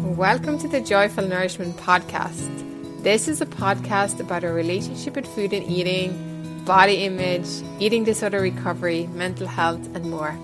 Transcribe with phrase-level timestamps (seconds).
[0.00, 3.02] Welcome to the Joyful Nourishment Podcast.
[3.02, 7.48] This is a podcast about our relationship with food and eating, body image,
[7.80, 10.38] eating disorder recovery, mental health, and more.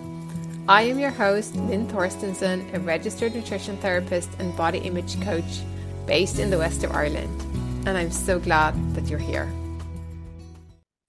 [0.68, 5.60] I am your host, Lynn Thorstenson, a registered nutrition therapist and body image coach
[6.04, 7.40] based in the west of Ireland.
[7.86, 9.48] And I'm so glad that you're here.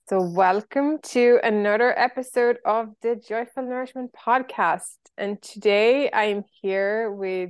[0.08, 4.98] So, welcome to another episode of the Joyful Nourishment Podcast.
[5.18, 7.50] And today I'm here with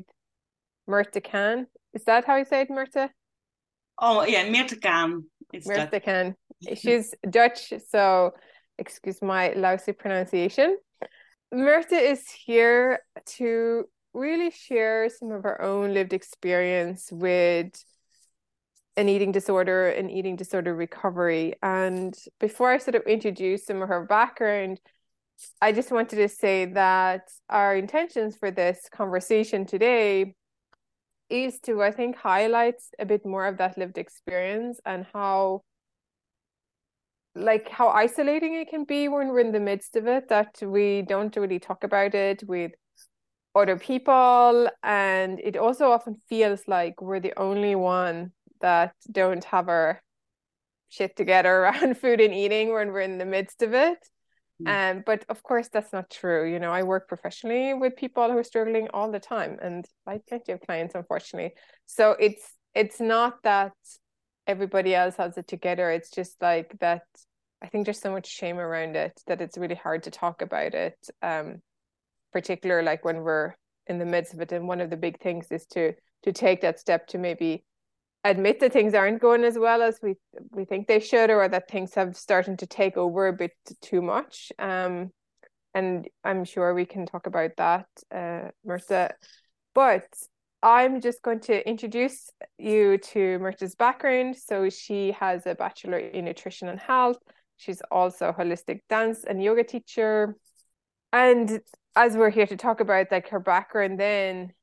[0.89, 1.65] Mirte Kaan.
[1.93, 3.09] Is that how you say it, Mirte?
[3.99, 5.23] Oh yeah, Mirte Kaan.
[5.53, 6.35] Mirte Kaan.
[6.75, 8.33] She's Dutch, so
[8.77, 10.77] excuse my lousy pronunciation.
[11.53, 12.99] Mirte is here
[13.37, 17.71] to really share some of her own lived experience with
[18.97, 21.53] an eating disorder and eating disorder recovery.
[21.61, 24.79] And before I sort of introduce some of her background,
[25.61, 30.35] I just wanted to say that our intentions for this conversation today
[31.29, 35.61] is to i think highlight a bit more of that lived experience and how
[37.35, 41.01] like how isolating it can be when we're in the midst of it that we
[41.01, 42.71] don't really talk about it with
[43.55, 44.69] other people.
[44.83, 50.01] And it also often feels like we're the only one that don't have our
[50.89, 53.97] shit together around food and eating when we're in the midst of it
[54.61, 54.97] Mm.
[54.97, 56.49] Um, but of course, that's not true.
[56.49, 60.21] You know, I work professionally with people who are struggling all the time, and I
[60.27, 61.53] plenty of clients, unfortunately.
[61.85, 63.73] So it's it's not that
[64.47, 65.91] everybody else has it together.
[65.91, 67.03] It's just like that.
[67.61, 70.73] I think there's so much shame around it that it's really hard to talk about
[70.73, 70.97] it.
[71.21, 71.61] Um,
[72.31, 73.55] particular like when we're
[73.87, 75.93] in the midst of it, and one of the big things is to
[76.23, 77.65] to take that step to maybe
[78.29, 80.15] admit that things aren't going as well as we
[80.51, 84.01] we think they should or that things have started to take over a bit too
[84.01, 84.51] much.
[84.59, 85.11] Um
[85.73, 88.49] and i'm sure we can talk about that uh
[89.73, 90.07] but
[90.63, 94.37] i'm just going to introduce you to Mirte's background.
[94.37, 97.17] So she has a bachelor in nutrition and health.
[97.57, 100.35] She's also a holistic dance and yoga teacher.
[101.11, 101.61] And
[101.95, 104.53] as we're here to talk about like her background then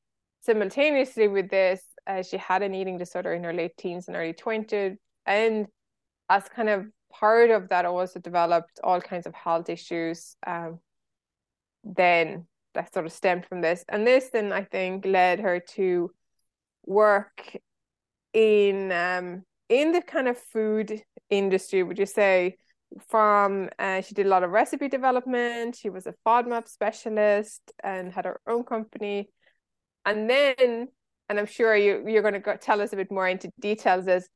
[0.41, 4.33] simultaneously with this uh, she had an eating disorder in her late teens and early
[4.33, 5.67] 20s and
[6.29, 10.79] as kind of part of that also developed all kinds of health issues um,
[11.83, 13.83] then that sort of stemmed from this.
[13.89, 16.11] And this then i think led her to
[16.85, 17.55] work
[18.33, 22.57] in um, in the kind of food industry would you say?
[23.07, 25.75] From uh, she did a lot of recipe development.
[25.75, 29.29] She was a fodmap specialist and had her own company.
[30.05, 30.89] And then
[31.29, 34.07] and I'm sure you you're going to go, tell us a bit more into details.
[34.07, 34.27] Is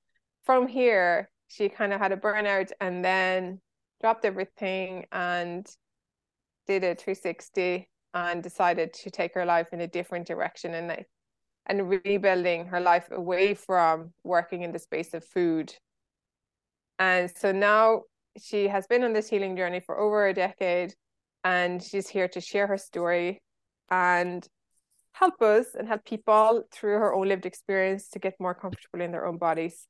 [0.44, 3.60] from here she kind of had a burnout and then
[4.02, 5.68] dropped everything and
[6.68, 11.06] did a 360 and decided to take her life in a different direction and
[11.68, 15.74] and rebuilding her life away from working in the space of food.
[16.98, 18.04] And so now
[18.42, 20.94] she has been on this healing journey for over a decade
[21.44, 23.42] and she's here to share her story
[23.90, 24.48] and
[25.20, 29.12] help us and help people through her own lived experience to get more comfortable in
[29.12, 29.88] their own bodies.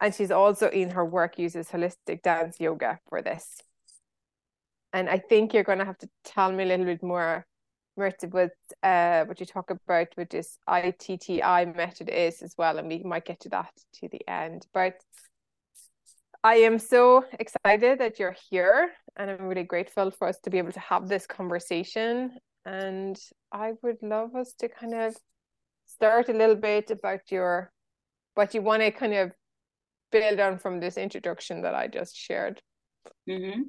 [0.00, 3.58] And she's also in her work uses holistic dance yoga for this.
[4.92, 7.46] And I think you're going to have to tell me a little bit more,
[7.98, 8.52] Mirte, with
[8.82, 12.78] uh, what you talk about with this ITTI method is as well.
[12.78, 14.66] And we might get to that to the end.
[14.74, 14.94] But
[16.42, 20.56] I am so excited that you're here, and I'm really grateful for us to be
[20.56, 22.32] able to have this conversation
[22.64, 23.18] and
[23.52, 25.16] I would love us to kind of
[25.86, 27.72] start a little bit about your
[28.34, 29.32] what you want to kind of
[30.12, 32.60] build on from this introduction that I just shared.
[33.28, 33.62] Mm-hmm.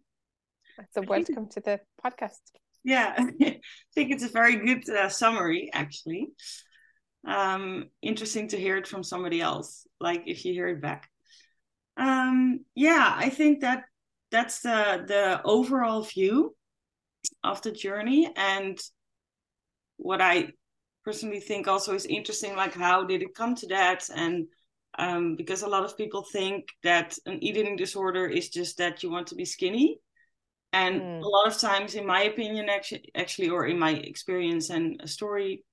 [0.94, 2.40] So, welcome to the podcast.
[2.84, 3.59] Yeah, I
[3.94, 6.29] think it's a very good uh, summary, actually.
[7.28, 11.09] Um, interesting to hear it from somebody else, like if you hear it back.
[11.97, 13.84] Um, yeah, I think that
[14.31, 16.56] that's the the overall view
[17.44, 18.32] of the journey.
[18.36, 18.80] And
[19.98, 20.52] what i
[21.06, 24.08] personally think also is interesting like how did it come to that?
[24.16, 24.47] And
[25.00, 29.09] um, because a lot of people think that an eating disorder is just that you
[29.09, 30.00] want to be skinny.
[30.73, 31.22] And mm.
[31.22, 35.08] a lot of times in my opinion actually actually or in my experience and a
[35.08, 35.64] story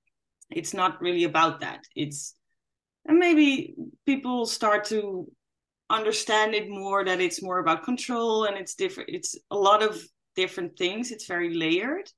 [0.49, 1.83] it's not really about that.
[1.95, 2.35] It's
[3.05, 3.75] and maybe
[4.05, 5.31] people start to
[5.89, 9.99] understand it more that it's more about control and it's different it's a lot of
[10.35, 11.11] different things.
[11.11, 12.09] It's very layered.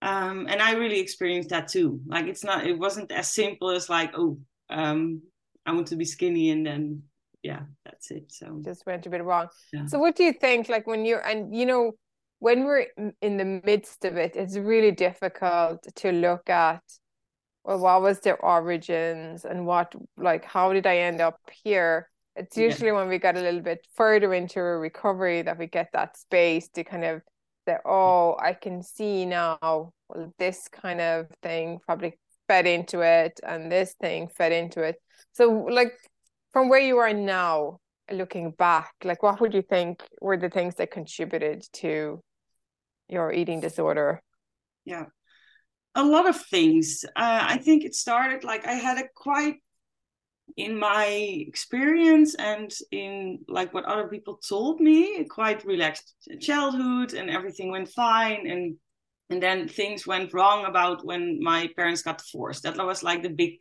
[0.00, 2.00] Um, and I really experienced that too.
[2.06, 4.38] Like it's not, it wasn't as simple as like, oh,
[4.70, 5.22] um,
[5.66, 7.02] I want to be skinny and then
[7.42, 8.32] yeah, that's it.
[8.32, 9.48] So just went a bit wrong.
[9.72, 9.86] Yeah.
[9.86, 10.68] So what do you think?
[10.68, 11.92] Like when you're and you know
[12.40, 12.86] when we're
[13.20, 16.82] in the midst of it, it's really difficult to look at
[17.64, 22.08] well, what was their origins and what, like, how did I end up here?
[22.38, 22.94] It's usually yeah.
[22.94, 26.68] when we get a little bit further into a recovery that we get that space
[26.70, 27.22] to kind of
[27.66, 29.58] say, oh, I can see now,
[30.08, 34.96] well, this kind of thing probably fed into it and this thing fed into it.
[35.32, 35.92] So, like,
[36.52, 37.78] from where you are now,
[38.10, 42.22] looking back, like, what would you think were the things that contributed to
[43.08, 44.22] your eating disorder?
[44.84, 45.06] Yeah
[45.98, 47.04] a lot of things.
[47.16, 49.56] Uh, I think it started like I had a quite
[50.56, 57.30] in my experience and in like what other people told me quite relaxed childhood and
[57.30, 58.76] everything went fine and
[59.30, 63.28] and then things went wrong about when my parents got divorced that was like the
[63.28, 63.52] big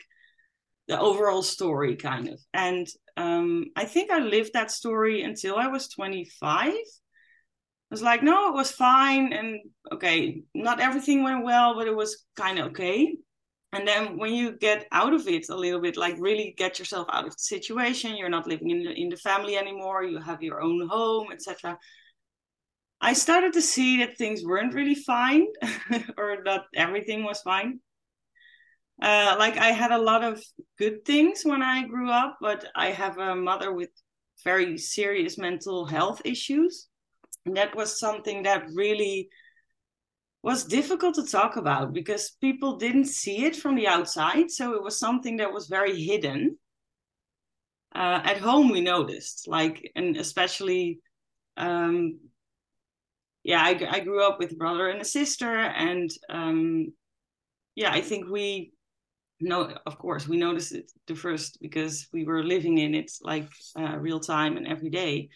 [0.88, 2.88] the overall story kind of and
[3.18, 6.74] um, i think i lived that story until i was 25
[7.90, 9.31] i was like, no, it was fine.
[9.31, 9.62] And
[9.94, 13.16] okay, not everything went well, but it was kind of okay.
[13.74, 17.08] And then when you get out of it a little bit, like really get yourself
[17.12, 20.42] out of the situation, you're not living in the, in the family anymore, you have
[20.42, 21.78] your own home, etc.
[23.02, 25.48] I started to see that things weren't really fine
[26.18, 27.80] or that everything was fine.
[29.02, 30.44] Uh, like I had a lot of
[30.80, 33.90] good things when I grew up, but I have a mother with
[34.44, 36.88] very serious mental health issues
[37.46, 39.30] And that was something that really
[40.48, 44.50] was difficult to talk about because people didn't see it from the outside.
[44.50, 46.58] So it was something that was very hidden.
[47.94, 51.02] Uh, at home, we noticed, like, and especially,
[51.58, 52.20] um,
[53.44, 56.94] yeah, I, I grew up with a brother and a sister, and um,
[57.76, 58.72] yeah, I think we
[59.42, 63.50] know, of course, we noticed it the first because we were living in it like
[63.78, 65.28] uh, real time and every day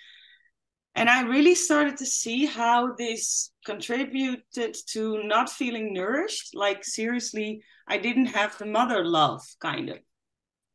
[0.96, 6.54] and I really started to see how this contributed to not feeling nourished.
[6.54, 10.00] Like, seriously, I didn't have the mother love, kind of.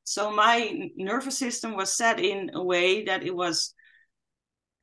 [0.05, 3.75] So, my nervous system was set in a way that it was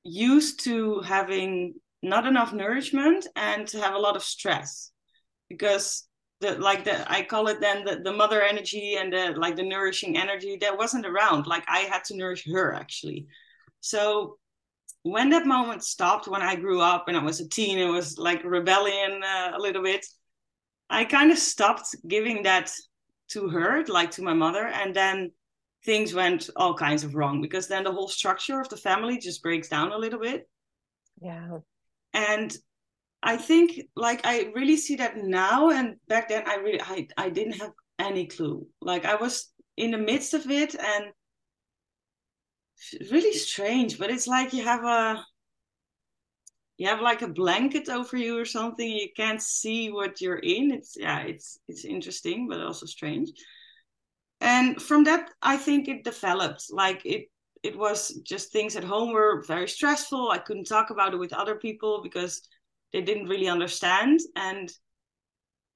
[0.04, 4.92] used to having not enough nourishment and to have a lot of stress
[5.50, 6.06] because
[6.42, 9.64] the like the i call it then the, the mother energy and the like the
[9.64, 13.26] nourishing energy that wasn't around like i had to nourish her actually
[13.80, 14.38] so
[15.04, 18.18] when that moment stopped, when I grew up and I was a teen, it was
[18.18, 20.06] like rebellion uh, a little bit.
[20.90, 22.72] I kind of stopped giving that
[23.30, 25.32] to her, like to my mother, and then
[25.86, 29.44] things went all kinds of wrong because then the whole structure of the family just
[29.44, 30.48] breaks down a little bit.
[31.22, 31.58] Yeah.
[32.14, 32.56] And
[33.22, 37.30] I think like I really see that now and back then I really I, I
[37.30, 38.68] didn't have any clue.
[38.82, 41.06] Like I was in the midst of it and
[43.12, 45.24] really strange but it's like you have a
[46.78, 50.72] you have like a blanket over you or something you can't see what you're in.
[50.72, 53.30] It's yeah it's it's interesting but also strange.
[54.42, 56.66] And from that i think it developed.
[56.72, 57.30] Like it
[57.62, 60.30] it was just things at home were very stressful.
[60.32, 62.42] I couldn't talk about it with other people because
[62.92, 64.20] they didn't really understand.
[64.36, 64.72] And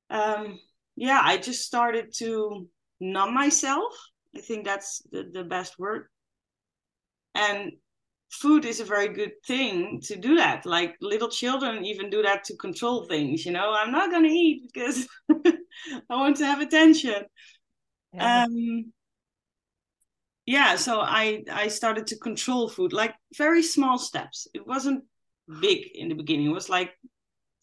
[0.09, 0.59] um
[0.95, 2.67] yeah i just started to
[2.99, 3.93] numb myself.
[4.35, 6.07] I think that's the, the best word
[7.37, 7.71] and
[8.29, 10.65] food is a very good thing to do that.
[10.65, 13.73] Like little children even do that to control things you know?
[13.73, 15.07] I'm not going to eat because
[16.09, 17.23] i want to have attention.
[18.13, 18.45] Yeah.
[18.45, 18.93] um
[20.45, 24.47] yeah so i i started to control food like very small steps.
[24.53, 25.03] It wasn't
[25.61, 26.47] big in the beginning.
[26.47, 26.91] It was like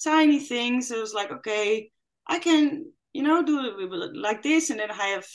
[0.03, 0.91] tiny things.
[0.91, 1.91] It was like okay
[2.27, 5.27] i can you know do it like this and then i have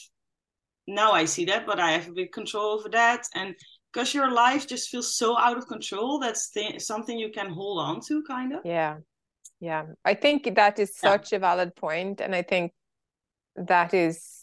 [0.88, 3.26] now i see that but i have a bit control over that.
[3.36, 3.56] And
[3.92, 7.80] because your life just feels so out of control that's th- something you can hold
[7.80, 8.98] on to kind of yeah
[9.60, 11.38] yeah i think that is such yeah.
[11.38, 12.72] a valid point and i think
[13.56, 14.40] that is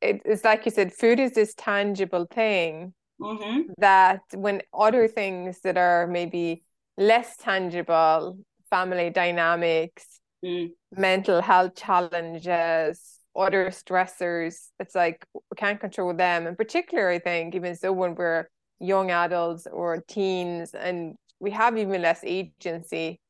[0.00, 3.60] it's like you said food is this tangible thing mm-hmm.
[3.78, 6.62] that when other things that are maybe
[6.98, 8.38] less tangible
[8.68, 10.70] family dynamics mm.
[10.92, 17.54] mental health challenges other stressors it's like we can't control them and particularly i think
[17.54, 18.46] even so when we're
[18.80, 23.20] young adults or teens and we have even less agency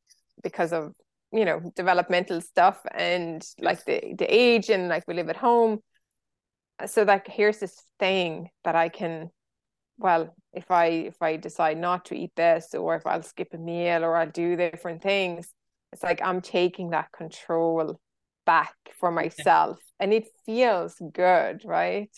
[0.43, 0.93] because of
[1.33, 5.81] you know developmental stuff and like the the age and like we live at home.
[6.87, 9.31] So like here's this thing that i can
[9.99, 13.59] well if i if i decide not to eat this or if i'll skip a
[13.59, 15.49] meal or i'll do different things
[15.93, 18.01] it's like i'm taking that control
[18.45, 22.11] back for myself and it feels good right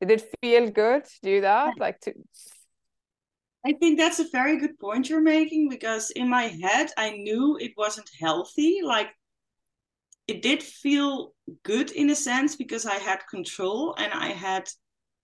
[0.00, 2.12] did it feel good to do that like to
[3.64, 7.58] I think that's a very good point you're making because in my head I knew
[7.60, 8.80] it wasn't healthy.
[8.82, 9.08] Like
[10.26, 14.68] it did feel good in a sense because I had control and I had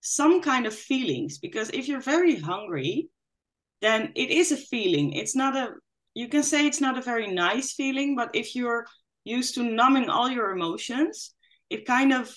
[0.00, 1.38] some kind of feelings.
[1.38, 3.08] Because if you're very hungry,
[3.80, 5.12] then it is a feeling.
[5.12, 5.70] It's not a,
[6.14, 8.86] you can say it's not a very nice feeling, but if you're
[9.24, 11.34] used to numbing all your emotions,
[11.70, 12.34] it kind of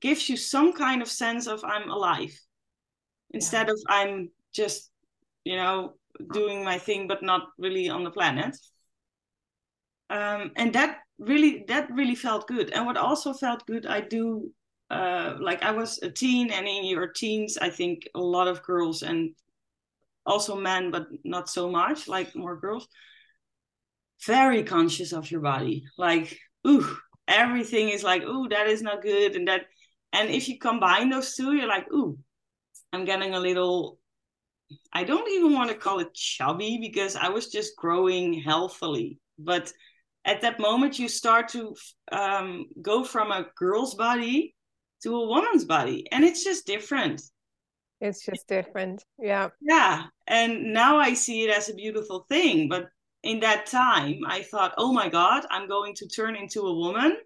[0.00, 2.38] gives you some kind of sense of I'm alive
[3.30, 3.72] instead yeah.
[3.72, 4.90] of I'm just,
[5.44, 5.94] you know,
[6.32, 8.56] doing my thing but not really on the planet.
[10.10, 12.70] Um, and that really that really felt good.
[12.70, 14.50] And what also felt good, I do
[14.90, 18.62] uh, like I was a teen, and in your teens, I think a lot of
[18.62, 19.34] girls and
[20.24, 22.88] also men, but not so much, like more girls,
[24.24, 25.84] very conscious of your body.
[25.98, 29.66] Like, ooh, everything is like, ooh, that is not good, and that.
[30.12, 32.18] And if you combine those two, you're like, ooh,
[32.92, 33.98] I'm getting a little.
[34.92, 39.72] I don't even want to call it chubby because I was just growing healthily, but
[40.28, 41.74] at that moment you start to
[42.12, 44.54] um, go from a girl's body
[45.02, 47.22] to a woman's body and it's just different
[48.00, 52.88] it's just different yeah yeah and now i see it as a beautiful thing but
[53.22, 57.16] in that time i thought oh my god i'm going to turn into a woman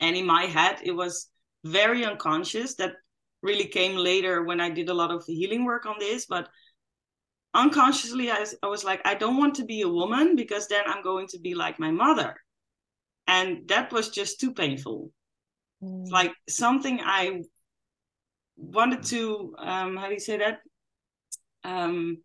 [0.00, 1.28] and in my head it was
[1.64, 2.74] very unconscious.
[2.76, 2.94] That
[3.42, 6.48] really came later when i did a lot of healing work on this but
[7.54, 11.02] unconsciously I, I was like i don't want to be a woman because then i'm
[11.02, 12.36] going to be like my mother.
[13.28, 15.12] And that was just too painful.
[15.82, 16.10] Mm.
[16.10, 17.42] like something i
[18.56, 20.60] wanted to um how do you say that?
[21.64, 22.18] Um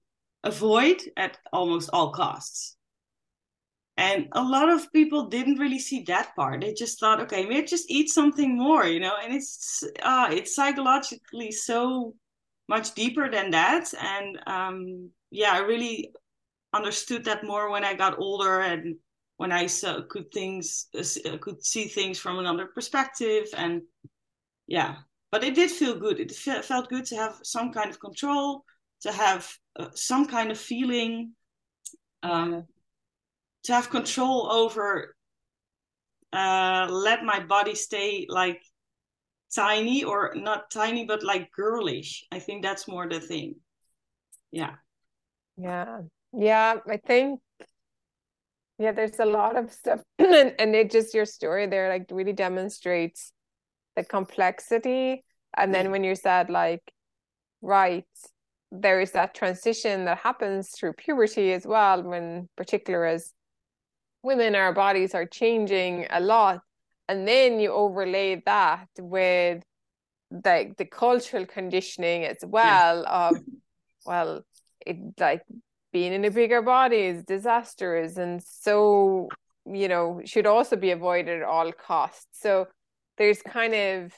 [0.43, 2.76] avoid at almost all costs
[3.97, 6.61] and a lot of people didn't really see that part.
[6.61, 9.15] They just thought okay maybe just eat something more you know?
[9.23, 12.13] And it's uh it's psychologically so
[12.69, 13.93] much deeper than that.
[13.99, 16.11] And um yeah, I really
[16.73, 18.95] understood that more when I got older and
[19.37, 23.45] when I saw, could things uh, could see things from another perspective.
[23.55, 23.81] And
[24.67, 24.95] yeah.
[25.31, 26.19] But it did feel good.
[26.19, 28.63] It felt good to have some kind of control
[29.01, 31.33] to have uh, some kind of feeling
[32.23, 32.65] um,
[33.67, 35.13] to have control over
[36.33, 38.61] uh, let my body stay like
[39.55, 43.55] tiny or not tiny but like girlish i think that's more the thing
[44.51, 44.75] yeah
[45.57, 46.01] yeah.
[46.33, 46.75] Yeah.
[46.87, 47.41] I think,
[48.77, 50.01] yeah, there's a lot of stuff.
[50.19, 53.33] and, and it just, your story there, like, really demonstrates
[53.95, 55.23] the complexity.
[55.57, 56.81] And then when you said, like,
[57.61, 58.05] right,
[58.71, 63.33] there is that transition that happens through puberty as well, when, particular as
[64.27, 66.61] women, our bodies are changing a lot.
[67.09, 69.63] And then you overlay that with
[70.29, 73.29] the the cultural conditioning as well yeah.
[73.29, 73.37] of
[74.05, 74.41] well
[74.85, 75.41] it like
[75.93, 79.29] being in a bigger body is disastrous and so
[79.65, 82.67] you know should also be avoided at all costs so
[83.17, 84.11] there's kind of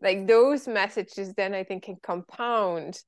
[0.00, 3.00] like those messages then i think can compound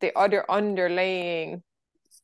[0.00, 1.62] the other underlying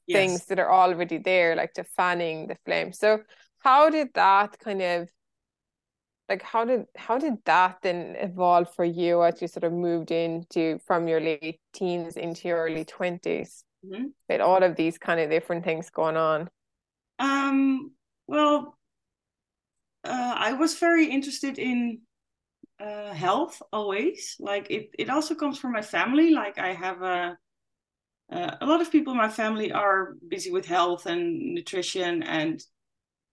[0.06, 0.18] yes.
[0.18, 3.20] things that are already there like to fanning the flame so
[3.58, 5.08] how did that kind of
[6.28, 10.10] like how did how did that then evolve for you as you sort of moved
[10.10, 14.06] into from your late teens into your early 20s mm-hmm.
[14.28, 16.48] with all of these kind of different things going on?
[17.18, 17.92] Um,
[18.26, 18.76] well,
[20.04, 22.00] uh, I was very interested in
[22.80, 24.36] uh, health always.
[24.40, 26.30] Like it, it also comes from my family.
[26.30, 27.38] Like I have a,
[28.32, 32.62] uh, a lot of people in my family are busy with health and nutrition and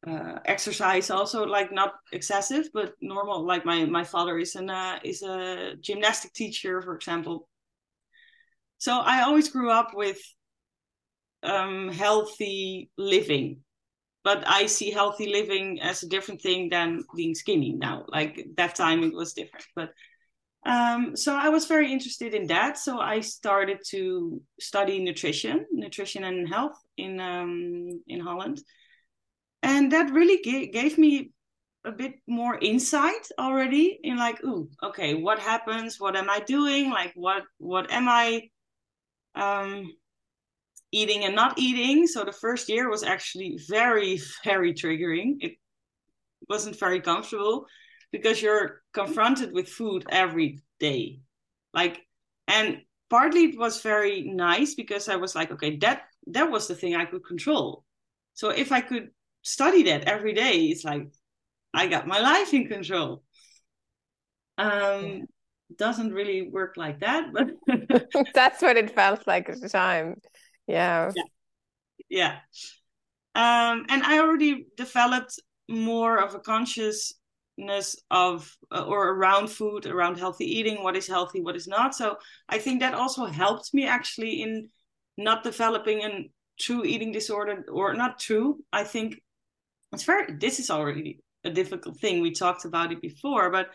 [0.06, 3.46] uh, exercise also like not excessive but normal.
[3.46, 7.48] Like my my father is an uh, is a gymnastic teacher for example.
[8.78, 10.20] So i always grew up with
[11.42, 13.62] um, healthy living
[14.24, 18.06] but i see healthy living as a different thing than being skinny now.
[18.08, 19.92] Like that time it was different but
[20.66, 22.78] um, so i was very interested in that.
[22.78, 28.62] So i started to study nutrition nutrition and health in um, in holland.
[29.62, 31.32] And that really g- gave me
[31.86, 36.00] a bit more insight already in like ooh okay what happens?
[36.00, 36.90] What am i doing?
[36.90, 38.50] Like what what am i
[39.36, 39.92] um
[40.94, 42.08] eating and not eating.
[42.08, 45.38] So the first year was actually very, very triggering.
[45.42, 45.54] It
[46.48, 47.66] wasn't very comfortable
[48.14, 51.20] because you're confronted with food every day.
[51.74, 52.00] Like,
[52.48, 52.78] and
[53.10, 56.96] partly it was very nice because I was like, okay, that that was the thing
[56.96, 57.84] I could control.
[58.36, 59.10] So if I could
[59.42, 61.08] study that every day, it's like
[61.74, 63.24] I got my life in control.
[64.60, 65.20] Um, yeah.
[65.76, 67.48] doesn't really work like that, but
[68.36, 70.22] that's what it felt like at the time.
[70.68, 71.12] Yeah.
[71.16, 71.24] Yeah.
[72.10, 72.36] yeah.
[73.36, 77.14] Um, and I already developed more of a conscious
[78.12, 81.96] of uh, or around food around healthy eating what is healthy what is not.
[81.96, 82.18] So
[82.50, 84.70] i think that also helped me actually in
[85.18, 86.30] not developing a
[86.60, 89.22] true eating disorder or not true i think
[89.92, 92.22] it's very this is already a difficult thing.
[92.22, 93.68] We talked about it before but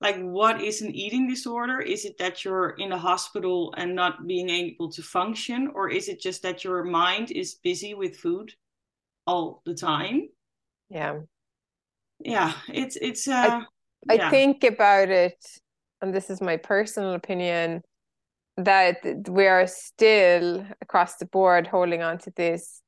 [0.00, 1.78] like what is an eating disorder?
[1.80, 6.08] Is it that you're in the hospital and not being able to function or is
[6.08, 8.52] it just that your mind is busy with food
[9.26, 10.28] all the time?
[10.88, 11.20] Yeah
[12.24, 13.62] yeah it's it's uh
[14.08, 14.26] I, yeah.
[14.26, 15.36] I think about it
[16.00, 17.82] and this is my personal opinion
[18.56, 18.98] that
[19.28, 22.82] we are still across the board holding on to this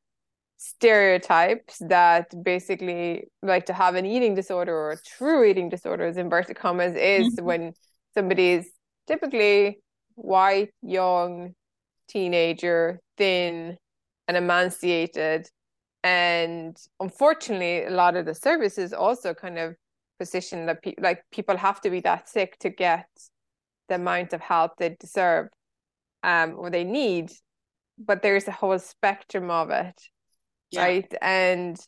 [0.56, 6.16] stereotypes that basically like to have an eating disorder or a true eating disorder as
[6.16, 7.44] inverted commas is mm-hmm.
[7.44, 7.72] when
[8.14, 8.66] somebody's
[9.06, 9.78] typically
[10.14, 11.54] white young
[12.08, 13.76] teenager thin
[14.28, 15.48] and emaciated
[16.04, 19.74] and unfortunately a lot of the services also kind of
[20.18, 23.08] position that pe- like people have to be that sick to get
[23.88, 25.48] the amount of help they deserve
[26.22, 27.32] um or they need
[27.98, 30.00] but there's a whole spectrum of it
[30.70, 30.82] yeah.
[30.82, 31.78] right and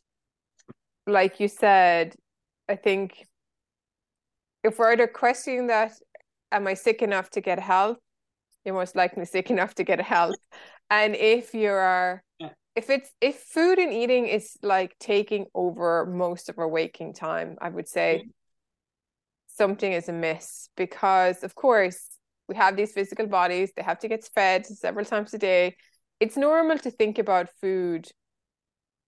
[1.05, 2.15] like you said
[2.67, 3.25] i think
[4.63, 5.93] if we're either questioning that
[6.51, 7.99] am i sick enough to get help
[8.65, 10.35] you're most likely sick enough to get help
[10.89, 12.49] and if you are yeah.
[12.77, 17.57] If it's if food and eating is like taking over most of our waking time
[17.59, 18.29] i would say mm-hmm.
[19.47, 22.07] something is amiss because of course
[22.47, 25.75] we have these physical bodies they have to get fed several times a day
[26.19, 28.07] it's normal to think about food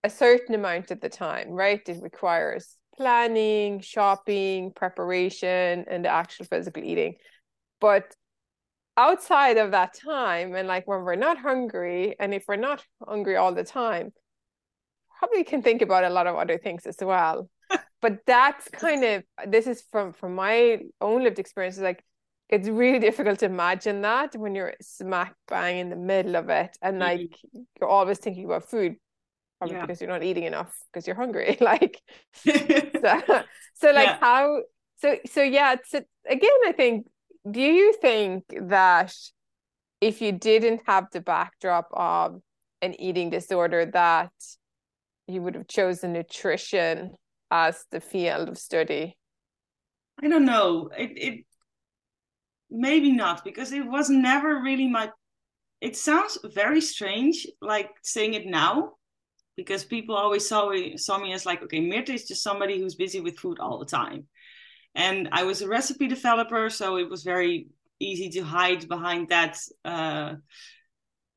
[0.02, 1.80] a certain amount at the time, right?
[1.86, 7.16] It requires planning, shopping, preparation, and the actual physical eating.
[7.80, 8.14] But
[9.00, 13.36] outside of that time, and like when we're not hungry, and if we're not hungry
[13.36, 14.12] all the time,
[15.18, 17.48] probably can think about a lot of other things as well.
[18.02, 21.78] but that's kind of this is from from my own lived experience.
[21.78, 22.04] Like
[22.48, 26.76] it's really difficult to imagine that when you're smack bang in the middle of it,
[26.82, 27.02] and mm-hmm.
[27.02, 27.60] like mm-hmm.
[27.80, 28.96] you're always thinking about food
[29.60, 29.82] probably yeah.
[29.82, 32.00] because you're not eating enough because you're hungry like
[32.34, 33.22] so,
[33.74, 34.18] so like yeah.
[34.20, 34.60] how
[34.96, 37.06] so so yeah so again i think
[37.48, 39.14] do you think that
[40.00, 42.40] if you didn't have the backdrop of
[42.82, 44.32] an eating disorder that
[45.26, 47.12] you would have chosen nutrition
[47.50, 49.16] as the field of study
[50.22, 51.44] i don't know it, it
[52.70, 55.10] maybe not because it was never really my
[55.80, 58.92] it sounds very strange like saying it now
[59.56, 62.94] because people always saw me, saw me as like, okay, Mirte is just somebody who's
[62.94, 64.26] busy with food all the time.
[64.94, 67.68] And I was a recipe developer, so it was very
[68.00, 70.34] easy to hide behind that, uh,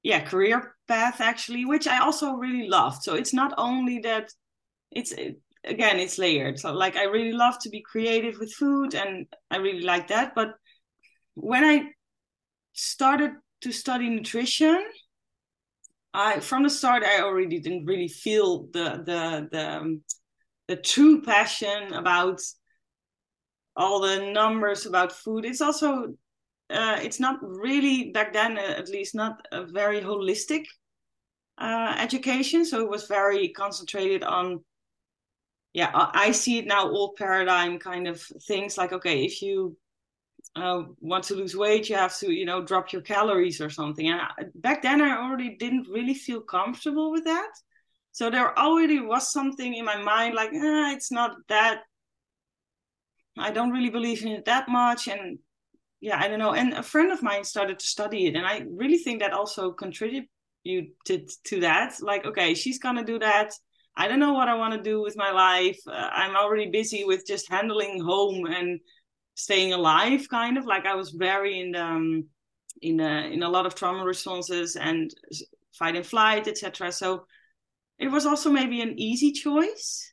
[0.01, 3.03] yeah, career path actually, which I also really loved.
[3.03, 4.31] So it's not only that
[4.91, 5.13] it's
[5.63, 6.59] again it's layered.
[6.59, 10.33] So like I really love to be creative with food, and I really like that.
[10.35, 10.55] But
[11.35, 11.89] when I
[12.73, 14.83] started to study nutrition,
[16.13, 20.01] I from the start I already didn't really feel the the the um,
[20.67, 22.41] the true passion about
[23.75, 25.45] all the numbers about food.
[25.45, 26.13] It's also
[26.69, 30.65] uh, it's not really back then uh, at least not a very holistic
[31.57, 32.65] uh, education.
[32.65, 34.63] So it was very concentrated on
[35.73, 39.75] yeah I see it now old paradigm kind of things like okay if you
[40.55, 44.07] uh, want to lose weight, you have to, you know, drop your calories or something.
[44.07, 47.49] And I, back then, I already didn't really feel comfortable with that.
[48.11, 51.81] So there already was something in my mind like, ah, it's not that.
[53.37, 55.39] I don't really believe in it that much, and
[56.01, 56.53] yeah, I don't know.
[56.53, 59.71] And a friend of mine started to study it, and I really think that also
[59.71, 60.29] contributed
[60.65, 61.95] to that.
[62.01, 63.53] Like, okay, she's gonna do that.
[63.95, 65.79] I don't know what I want to do with my life.
[65.87, 68.79] Uh, I'm already busy with just handling home and
[69.35, 72.25] staying alive kind of like i was very in the, um,
[72.81, 75.11] in a, in a lot of trauma responses and
[75.73, 77.25] fight and flight etc so
[77.97, 80.12] it was also maybe an easy choice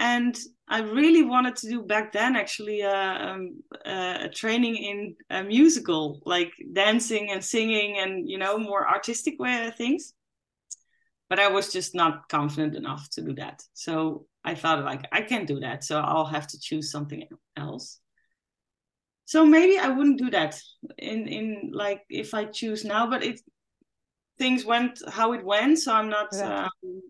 [0.00, 5.16] and i really wanted to do back then actually uh, um, uh, a training in
[5.30, 10.14] a musical like dancing and singing and you know more artistic way things
[11.28, 15.20] but i was just not confident enough to do that so i thought like i
[15.20, 17.24] can't do that so i'll have to choose something
[17.56, 18.00] else
[19.28, 20.58] so maybe I wouldn't do that
[20.96, 23.38] in in like if I choose now, but it
[24.38, 26.28] things went how it went, so I'm not.
[26.32, 26.64] Yeah.
[26.64, 27.02] Um,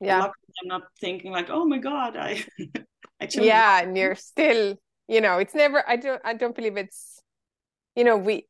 [0.00, 0.22] yeah.
[0.22, 2.44] I'm not thinking like, oh my god, I.
[3.20, 4.76] I chose yeah, and you're still,
[5.06, 5.84] you know, it's never.
[5.88, 6.20] I don't.
[6.24, 7.22] I don't believe it's.
[7.94, 8.46] You know, we.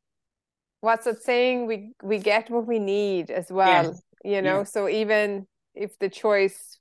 [0.81, 1.67] What's it saying?
[1.67, 4.01] We we get what we need as well.
[4.25, 6.79] You know, so even if the choice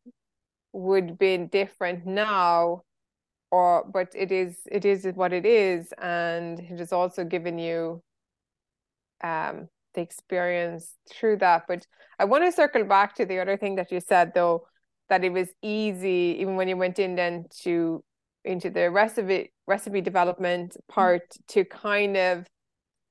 [0.71, 2.83] would be different now,
[3.53, 8.01] or but it is it is what it is and it has also given you
[9.23, 11.85] um the experience through that but
[12.19, 14.65] i want to circle back to the other thing that you said though
[15.09, 18.03] that it was easy even when you went in then to
[18.45, 20.93] into the recipe recipe development mm-hmm.
[20.93, 22.45] part to kind of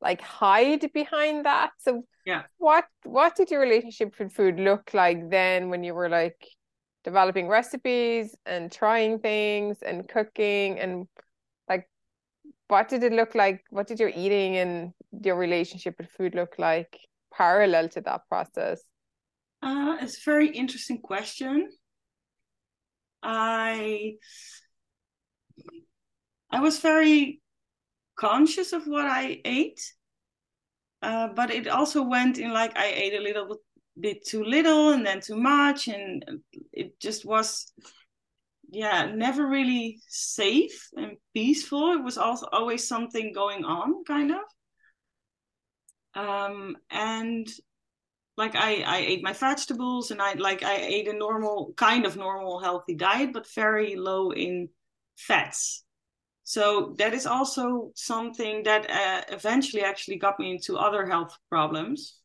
[0.00, 1.70] like hide behind that.
[1.78, 2.42] So yeah.
[2.58, 6.46] what what did your relationship with food look like then when you were like
[7.04, 11.06] developing recipes and trying things and cooking and
[11.68, 11.88] like
[12.68, 13.62] what did it look like?
[13.70, 16.98] What did your eating and your relationship with food look like
[17.32, 18.82] parallel to that process?
[19.62, 21.70] Uh, it's a very interesting question.
[23.22, 24.14] I
[26.50, 27.40] i was very
[28.16, 29.80] conscious of what i ate
[31.02, 33.58] uh, but it also went in like i ate a little
[34.00, 36.24] bit too little and then too much and
[36.72, 37.72] it just was
[38.72, 41.92] yeah never really safe and peaceful.
[41.92, 44.38] It was also always something going on kind of
[46.14, 47.48] um and
[48.36, 52.16] like i i ate my vegetables and i like i ate a normal kind of
[52.16, 54.68] normal healthy diet but very low in
[55.16, 55.84] fats.
[56.44, 62.18] So that is also something that uh, eventually actually got me into other health problems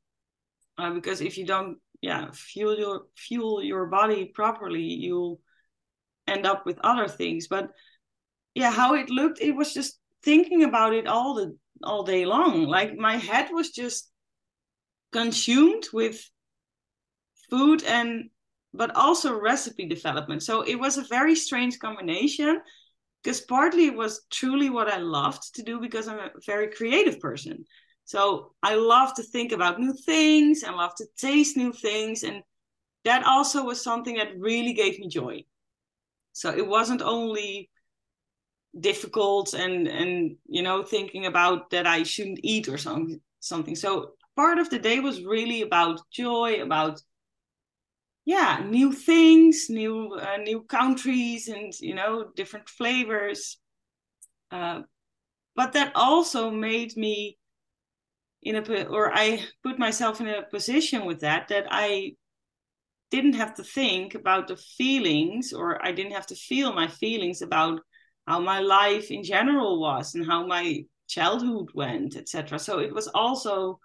[0.78, 5.40] uh, because if you don't yeah fuel your fuel your body properly you'll
[6.28, 7.48] end up with other things.
[7.48, 7.72] But
[8.56, 12.66] yeah how it looked it was just thinking about it all the all day long
[12.66, 14.12] like my head was just
[15.12, 16.30] consumed with
[17.50, 18.30] food and
[18.74, 22.62] but also recipe development so it was a very strange combination
[23.24, 27.20] because partly it was truly what i loved to do because i'm a very creative
[27.20, 27.66] person
[28.08, 32.24] so I love to think about new things and love to taste new things.
[32.24, 32.42] And
[33.04, 35.44] that also was something that really gave me joy.
[36.32, 37.70] So it wasn't only
[38.80, 43.76] difficult and and you know thinking about that I shouldn't eat or something something.
[43.76, 47.02] So part of the day was really about joy, about
[48.26, 53.58] yeah, new things, new uh, new countries, and you know different flavors.
[54.52, 54.82] Uh,
[55.56, 57.38] but that also made me
[58.44, 62.16] in a or I put myself in a position with that that I
[63.10, 67.42] didn't have to think about the feelings or I didn't have to feel my feelings
[67.42, 67.80] about
[68.28, 73.08] how my life in general was and how my childhood went etc so it was
[73.08, 73.80] also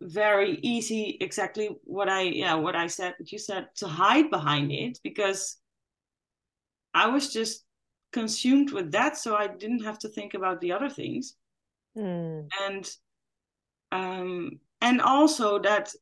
[0.00, 4.70] very easy exactly what i yeah what i said what you said to hide behind
[4.72, 5.58] it because
[6.94, 7.64] i was just
[8.12, 11.36] consumed with that so i didn't have to think about the other things
[11.96, 12.46] mm.
[12.62, 12.90] and
[13.92, 15.92] um, and also that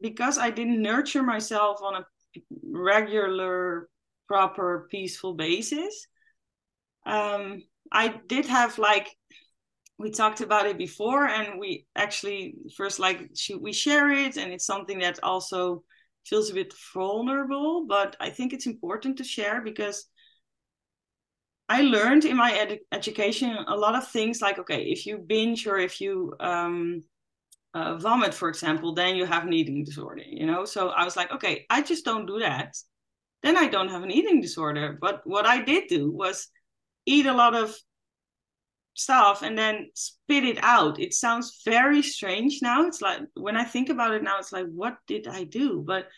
[0.00, 2.06] because I didn't nurture myself on a
[2.62, 3.88] regular,
[4.26, 6.06] proper, peaceful basis,
[7.06, 7.62] um,
[7.92, 9.08] I did have like
[9.98, 14.66] we talked about it before, and we actually first like we share it, and it's
[14.66, 15.84] something that also
[16.26, 20.06] feels a bit vulnerable, but I think it's important to share because
[21.68, 25.66] I learned in my ed- education a lot of things like okay, if you binge
[25.66, 27.02] or if you um,
[27.74, 30.64] uh, vomit, for example, then you have an eating disorder, you know?
[30.64, 32.76] So I was like, okay, I just don't do that.
[33.42, 34.96] Then I don't have an eating disorder.
[35.00, 36.48] But what I did do was
[37.06, 37.74] eat a lot of
[38.94, 41.00] stuff and then spit it out.
[41.00, 42.86] It sounds very strange now.
[42.86, 45.82] It's like, when I think about it now, it's like, what did I do?
[45.86, 46.08] But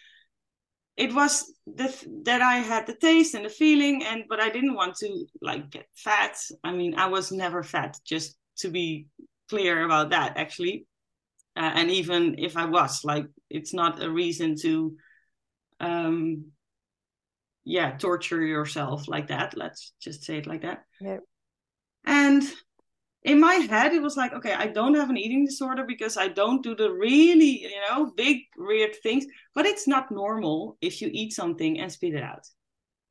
[0.97, 1.95] it was the,
[2.25, 5.71] that I had the taste and the feeling, and but I didn't want to like
[5.71, 6.39] get fat.
[6.65, 9.09] I mean, I was never fat, just to be
[9.49, 10.87] clear about that, actually
[11.57, 14.97] uh, and even if i was like it's not a reason to
[15.81, 16.45] um
[17.67, 20.85] yeah torture yourself like that let's just say it like that.
[21.01, 21.19] Yeah.
[22.07, 22.43] and
[23.25, 26.29] in my head it was like okay i don't have an eating disorder because i
[26.29, 31.11] don't do the really you know big weird things but it's not normal if you
[31.13, 32.47] eat something and spit it out.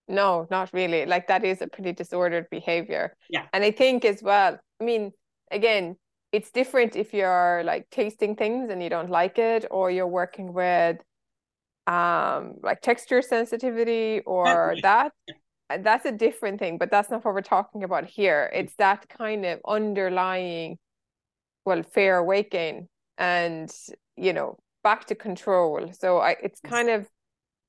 [0.07, 1.05] No not really.
[1.05, 3.17] Like that is a pretty disordered behavior.
[3.29, 3.45] Yeah.
[3.53, 5.11] And i think as well i mean
[5.51, 5.97] again
[6.31, 10.53] it's different if you're like tasting things and you don't like it or you're working
[10.53, 10.97] with
[11.87, 15.11] um like texture sensitivity or that
[15.81, 18.51] that's a different thing but that's not what we're talking about here.
[18.53, 20.77] It's that kind of underlying
[21.65, 23.71] well fair weight gain and
[24.15, 25.91] you know back to control.
[25.93, 27.07] So I, it's kind of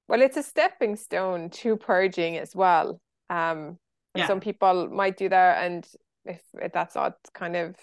[0.09, 3.01] well it's a stepping stone to purging as well.
[3.31, 3.79] Um
[4.15, 4.27] yeah.
[4.27, 5.87] some people might do that and
[6.25, 7.77] if, if that's not kind of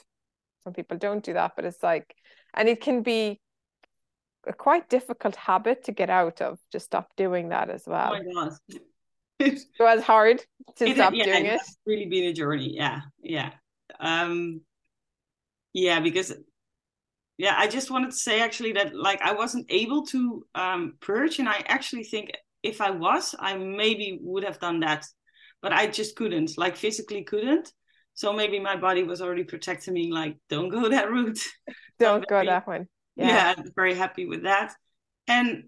[0.64, 2.16] some people don't do that but it's like
[2.54, 3.40] and it can be
[4.46, 8.50] a quite difficult habit to get out of just stop doing that as well oh
[9.40, 10.42] it was hard
[10.76, 12.74] to it, stop yeah, doing it really been a journey.
[12.74, 13.52] Yeah, yeah,
[14.00, 14.62] um,
[15.74, 16.00] yeah.
[16.00, 16.34] Because
[17.38, 21.40] yeah, I just wanted to say actually that like I wasn't able to um, purge,
[21.40, 25.06] and I actually think if I was, I maybe would have done that,
[25.62, 27.72] but I just couldn't, like physically couldn't.
[28.16, 31.40] So maybe my body was already protecting me, like don't go that route.
[32.00, 32.88] Don't go that one.
[33.16, 33.54] Yeah.
[33.58, 34.74] yeah, very happy with that.
[35.28, 35.66] And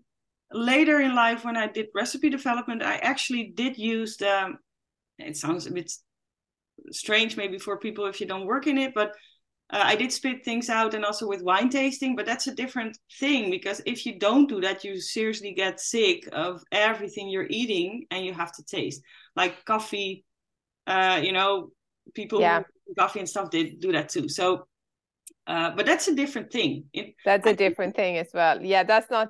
[0.51, 4.53] later in life, when I did recipe development, I actually did use the.
[5.17, 5.91] It sounds a bit
[6.91, 9.13] strange maybe for people if you don't work in it, but
[9.71, 12.97] uh, I did spit things out and also with wine tasting, but that's a different
[13.19, 18.05] thing because if you don't do that, you seriously get sick of everything you're eating
[18.11, 19.01] and you have to taste.
[19.35, 20.23] Like coffee,
[20.85, 21.71] uh, you know,
[22.13, 22.61] people yeah.
[22.97, 24.29] coffee and stuff did do that too.
[24.29, 24.67] So,
[25.47, 26.85] uh, but that's a different thing.
[27.23, 28.61] That's a different thing as well.
[28.61, 29.29] Yeah, that's not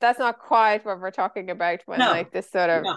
[0.00, 2.96] that's not quite what we're talking about when no, like this sort of no.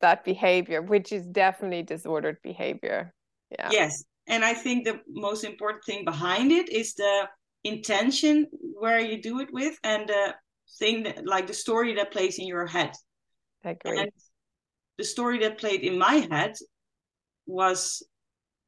[0.00, 3.14] that behavior, which is definitely disordered behavior.
[3.50, 3.68] Yeah.
[3.70, 7.28] Yes, and I think the most important thing behind it is the
[7.64, 8.46] intention
[8.78, 10.34] where you do it with and the
[10.78, 12.92] thing that like the story that plays in your head.
[13.64, 13.98] I agree.
[13.98, 14.10] And
[14.98, 16.54] the story that played in my head
[17.46, 18.02] was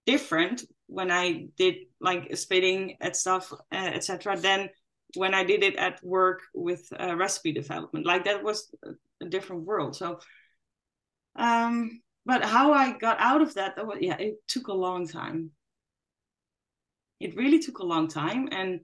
[0.07, 4.37] different when I did like spitting at stuff, uh, etc.
[4.37, 4.70] Than
[5.14, 8.07] when I did it at work with uh, recipe development.
[8.07, 8.75] Like that was
[9.22, 9.96] a different world.
[9.96, 10.20] So,
[11.37, 15.07] um, but how I got out of that, that was, yeah, it took a long
[15.07, 15.51] time.
[17.20, 18.81] It really took a long time, and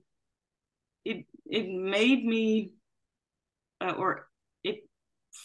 [1.05, 2.73] it it made me,
[3.81, 4.29] uh, or
[4.65, 4.89] it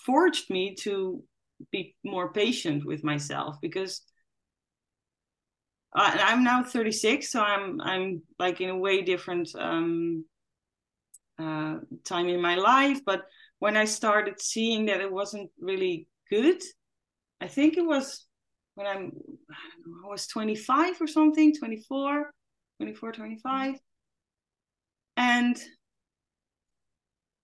[0.05, 1.21] forged me to
[1.71, 4.03] be more patient with myself because
[5.95, 10.25] uh, I'm now 36, so I'm I'm like in a way different um,
[11.39, 12.99] uh, time in my life.
[13.05, 13.23] But
[13.59, 16.61] when I started seeing that it wasn't really good,
[17.41, 18.25] I think it was
[18.75, 19.11] when I'm
[19.49, 22.31] I, know, I was 25 or something, 24,
[22.79, 23.75] 24, 25,
[25.15, 25.57] and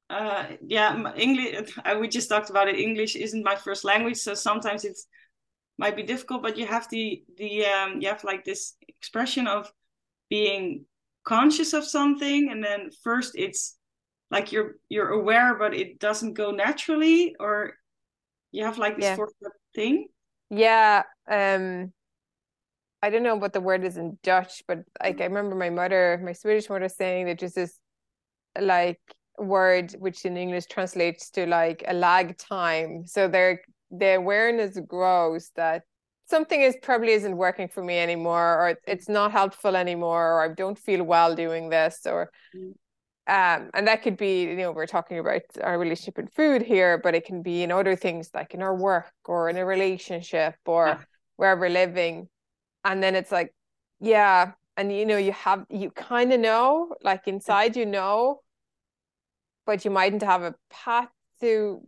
[0.10, 1.76] uh, yeah, English.
[2.00, 2.80] We just talked about it.
[2.80, 5.08] English isn't my first language, so sometimes it's
[5.78, 9.72] might be difficult but you have the the um you have like this expression of
[10.30, 10.86] being
[11.24, 13.78] conscious of something and then first it's
[14.30, 17.74] like you're you're aware but it doesn't go naturally or
[18.52, 19.50] you have like this yeah.
[19.74, 20.08] thing
[20.50, 21.92] yeah um
[23.02, 26.20] i don't know what the word is in dutch but like i remember my mother
[26.24, 27.80] my swedish mother saying that just this
[28.60, 29.00] like
[29.38, 33.62] word which in english translates to like a lag time so they're
[33.94, 35.84] the awareness grows that
[36.30, 40.48] something is probably isn't working for me anymore or it's not helpful anymore or i
[40.48, 42.72] don't feel well doing this or mm.
[43.28, 46.98] um and that could be you know we're talking about our relationship and food here
[46.98, 50.56] but it can be in other things like in our work or in a relationship
[50.66, 50.98] or yeah.
[51.36, 52.28] where we're living
[52.84, 53.54] and then it's like
[54.00, 58.40] yeah and you know you have you kind of know like inside you know
[59.66, 61.82] but you mightn't have a path to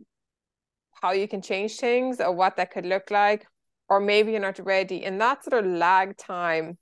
[1.06, 3.46] how you can change things or what that could look like,
[3.88, 5.04] or maybe you're not ready.
[5.04, 6.78] And that sort of lag time,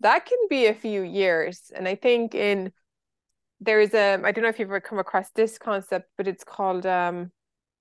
[0.00, 1.72] that can be a few years.
[1.74, 2.72] And I think in
[3.60, 6.84] there's a I don't know if you've ever come across this concept, but it's called
[6.84, 7.32] um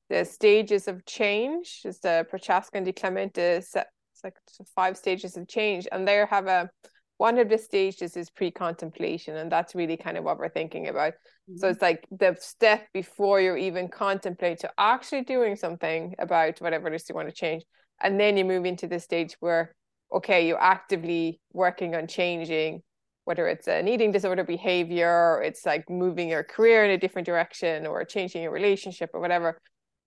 [0.10, 1.82] the stages of change.
[1.84, 3.58] It's the Prochaska and Di Clemente.
[3.58, 3.76] It's
[4.24, 4.36] like
[4.76, 6.70] five stages of change, and they have a
[7.18, 11.14] one of the stages is pre-contemplation and that's really kind of what we're thinking about.
[11.14, 11.58] Mm-hmm.
[11.58, 16.88] so it's like the step before you even contemplate to actually doing something about whatever
[16.88, 17.64] it is you want to change.
[18.02, 19.76] And then you move into the stage where
[20.14, 22.82] okay you're actively working on changing
[23.24, 27.88] whether it's an eating disorder behavior it's like moving your career in a different direction
[27.88, 29.60] or changing your relationship or whatever.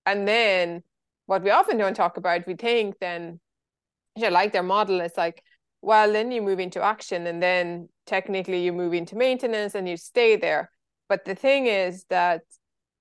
[0.07, 0.83] And then
[1.27, 3.40] what we often don't talk about we think then
[4.16, 5.42] you like their model is like
[5.83, 9.97] well then you move into action and then technically you move into maintenance and you
[9.97, 10.71] stay there.
[11.09, 12.43] But the thing is that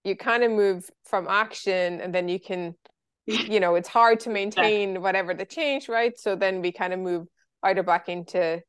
[0.04, 2.76] you kind of move from action and then you can
[3.26, 6.18] you know it's hard to maintain whatever the change right?
[6.18, 7.28] So then we kind of move
[7.64, 8.62] either back into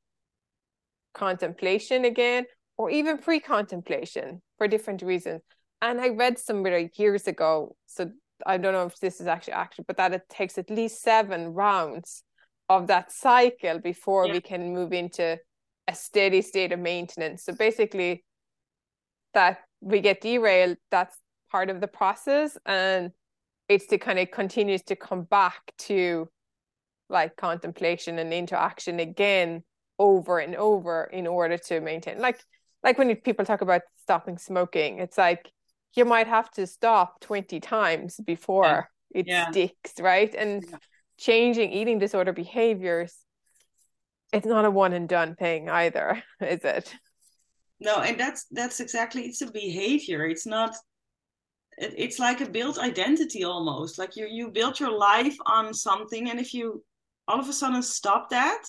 [1.14, 5.42] contemplation again or even pre-contemplation for different reasons.
[5.80, 8.10] And i read somewhere years ago so
[8.46, 11.54] i don't know if this is actually accurate but that it takes at least seven
[11.54, 12.24] rounds
[12.68, 14.32] of that cycle before yeah.
[14.32, 15.38] we can move into
[15.86, 17.44] a steady state of maintenance.
[17.44, 18.24] So basically,
[19.34, 21.16] that we get derailed, that's
[21.50, 22.58] part of the process.
[22.66, 23.12] And
[23.68, 26.28] it's to kind of continues to come back to
[27.08, 29.62] like contemplation and interaction again
[29.98, 32.38] over and over in order to maintain like
[32.84, 35.50] like when people talk about stopping smoking it's like
[35.94, 39.50] you might have to stop 20 times before it Yeah.
[39.50, 40.34] sticks, right?
[40.34, 40.78] And Yeah.
[41.18, 43.16] Changing eating disorder behaviors,
[44.32, 46.94] it's not a one and done thing either, is it?
[47.80, 50.74] no and that's that's exactly it's a behavior it's not
[51.78, 56.30] it, it's like a built identity almost like you you build your life on something
[56.30, 56.84] and if you
[57.26, 58.62] all of a sudden stop that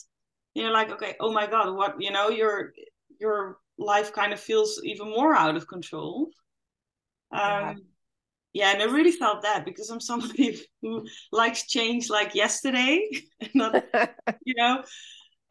[0.54, 2.74] you're like okay oh my god what you know your
[3.20, 6.30] your life kind of feels even more out of control
[7.32, 7.74] um Yeah.
[8.54, 13.08] Yeah and i really felt that because i'm somebody who likes change like yesterday
[13.54, 13.84] not
[14.46, 14.84] you know?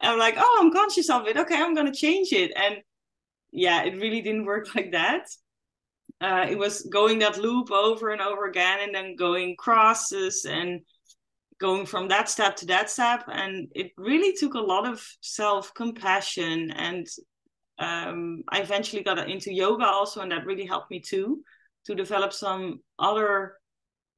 [0.01, 1.37] I'm like oh i'm conscious of it.
[1.37, 2.51] Okay i'm gonna change it.
[2.55, 2.77] And
[3.51, 5.25] yeah it really didn't work like that.
[6.21, 10.81] Uh, it was going that loop over and over again and then going crosses and
[11.59, 16.71] going from that step to that step and it really took a lot of self-compassion
[16.71, 17.07] and
[17.79, 21.41] um, i eventually got into yoga also and that really helped me too
[21.85, 23.57] to develop some other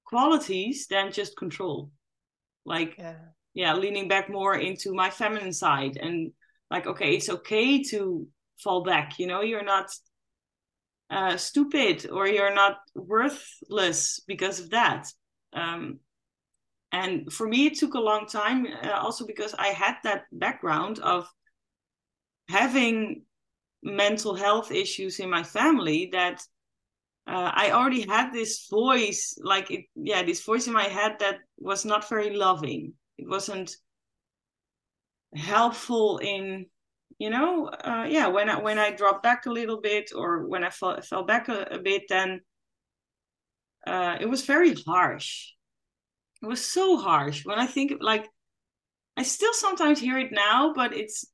[0.05, 1.91] qualities than just control.
[2.65, 3.15] Like Yeah.
[3.53, 6.31] yeah leaning back more into my feminine side and
[6.69, 8.27] like okay it's okay to
[8.63, 9.41] fall back you know?
[9.41, 9.89] You're not
[11.09, 15.07] uh, stupid or you're not worthless because of that.
[15.53, 15.99] Um,
[16.91, 20.99] and for me it took a long time uh, also because i had that background
[20.99, 21.27] of
[22.49, 23.23] having
[23.83, 26.41] mental health issues in my family that
[27.27, 31.37] uh, i already had this voice like it yeah this voice in my head that
[31.57, 32.93] was not very loving.
[33.17, 33.75] It wasn't
[35.35, 36.65] helpful in
[37.19, 40.63] you know uh, yeah when i when i dropped back a little bit or when
[40.63, 42.41] i fell, fell back a, a bit then
[43.87, 45.53] uh, it was very harsh.
[46.43, 47.45] It was so harsh.
[47.45, 48.27] When i think like
[49.15, 51.25] i still sometimes hear it now but it's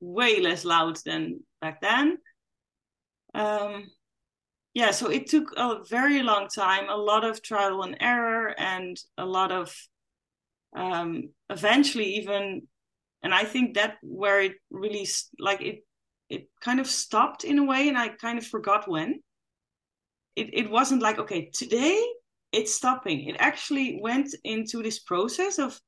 [0.00, 2.18] way less loud than back then.
[3.34, 3.86] Um
[4.78, 8.96] yeah so it took a very long time a lot of trial and error and
[9.16, 9.74] a lot of
[10.76, 12.62] um eventually even
[13.24, 15.06] and i think that where it really
[15.40, 15.78] like it
[16.30, 19.20] it kind of stopped in a way and i kind of forgot when.
[20.36, 21.98] It, it wasn't like okay today
[22.52, 23.28] it's stopping.
[23.28, 25.80] It actually went into this process of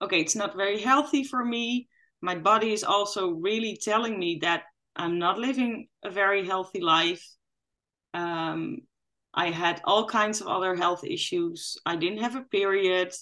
[0.00, 1.88] okay it's not very healthy for me.
[2.22, 4.62] My body is also really telling me that
[4.96, 7.24] i'm not living a very healthy life
[8.14, 8.78] um,
[9.34, 11.76] i had all kinds of other health issues.
[11.86, 13.12] I didn't have a period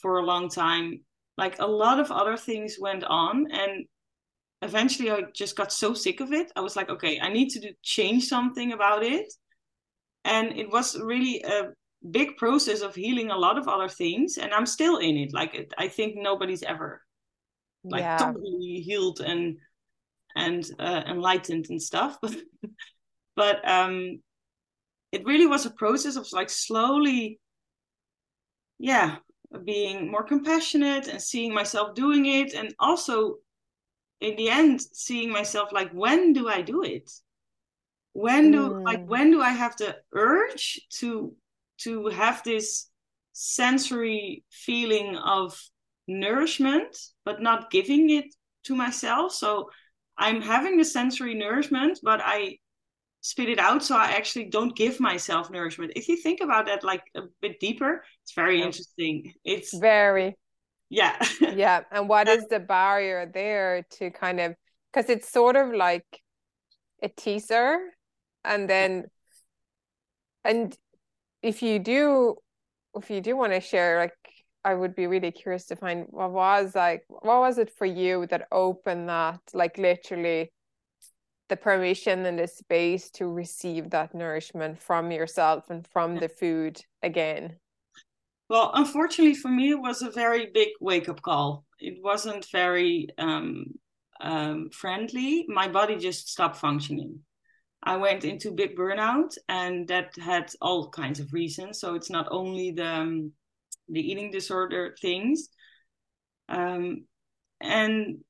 [0.00, 1.00] for a long time.
[1.36, 3.86] Like a lot of other things went on and
[4.62, 6.52] eventually i just got so sick of it.
[6.56, 9.32] I was like okay i need to do, change something about it.
[10.24, 11.70] And it was really a
[12.10, 15.32] big process of healing a lot of other things and i'm still in it.
[15.32, 17.02] Like it, i think nobody's ever
[17.84, 18.18] like yeah.
[18.18, 19.58] totally healed and
[20.36, 22.34] and uh, enlightened and stuff but
[23.36, 24.20] but um
[25.12, 27.38] it really was a process of like slowly
[28.78, 29.16] yeah
[29.64, 33.36] being more compassionate and seeing myself doing it and also
[34.20, 37.10] in the end seeing myself like when do i do it
[38.12, 38.84] when do Mm.
[38.84, 41.34] like when do i have the urge to
[41.78, 42.90] to have this
[43.32, 45.58] sensory feeling of
[46.06, 48.26] nourishment but not giving it
[48.64, 49.70] to myself so
[50.18, 52.58] i'm having the sensory nourishment but i
[53.22, 56.84] spit it out so i actually don't give myself nourishment if you think about that
[56.84, 58.66] like a bit deeper it's very Yeah.
[58.66, 60.36] interesting it's Very.
[60.90, 61.18] yeah
[61.50, 61.82] Yeah.
[61.90, 64.54] And what is the barrier there to kind of,
[64.92, 66.06] because it's sort of like
[67.02, 67.78] a teaser,
[68.44, 69.06] and then,
[70.44, 70.76] and
[71.42, 72.36] if you do,
[72.96, 74.14] if you do want to share, like,
[74.64, 78.26] I would be really curious to find what was like, what was it for you
[78.28, 80.52] that opened that, like, literally
[81.52, 86.80] the permission and the space to receive that nourishment from yourself and from the food
[87.02, 87.56] again?
[88.48, 91.66] Well, unfortunately for me, it was a very big wake up call.
[91.78, 93.66] It wasn't very um,
[94.22, 95.44] um, friendly.
[95.46, 97.18] My body just stopped functioning.
[97.82, 101.80] I went into big burnout, and that had all kinds of reasons.
[101.80, 103.32] So it's not only the um,
[103.90, 105.48] the eating disorder things.
[106.48, 107.04] Um,
[107.60, 108.24] and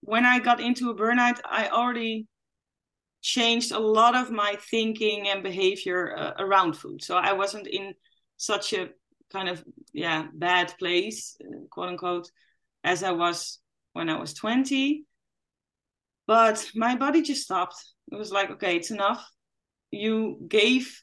[0.00, 2.26] when I got into a burnout, I already
[3.26, 7.02] changed a lot of my thinking and behavior uh, around food.
[7.02, 7.92] So I wasn't in
[8.36, 8.90] such a
[9.32, 12.30] kind of yeah bad place, uh, quote unquote,
[12.84, 13.58] as I was
[13.94, 15.04] when I was 20.
[16.28, 17.76] But my body just stopped.
[18.12, 19.28] It was like, okay, it's enough.
[19.90, 21.02] You gave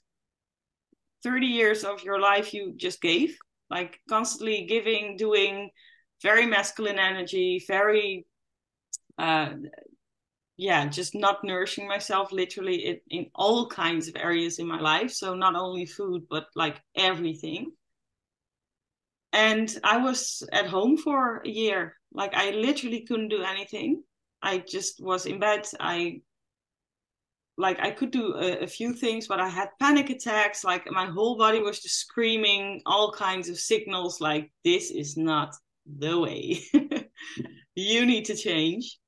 [1.24, 3.38] 30 years of your life, you just gave,
[3.70, 5.72] like constantly giving, doing,
[6.22, 8.26] very masculine energy, very,
[9.18, 9.54] uh,
[10.58, 15.12] yeah, just not nourishing myself literally in, in all kinds of areas in my life.
[15.12, 17.74] So not only food, but like everything.
[19.34, 21.98] and I was at home for a year.
[22.14, 24.04] Like I literally couldn't do anything.
[24.42, 25.68] I just was in bed.
[25.80, 26.22] I
[27.58, 30.64] like I could do a, a, few things, but I had panic attacks.
[30.64, 34.22] Like my whole body was just screaming all kinds of signals.
[34.22, 36.64] Like this is not the way.
[37.76, 39.00] you need to change.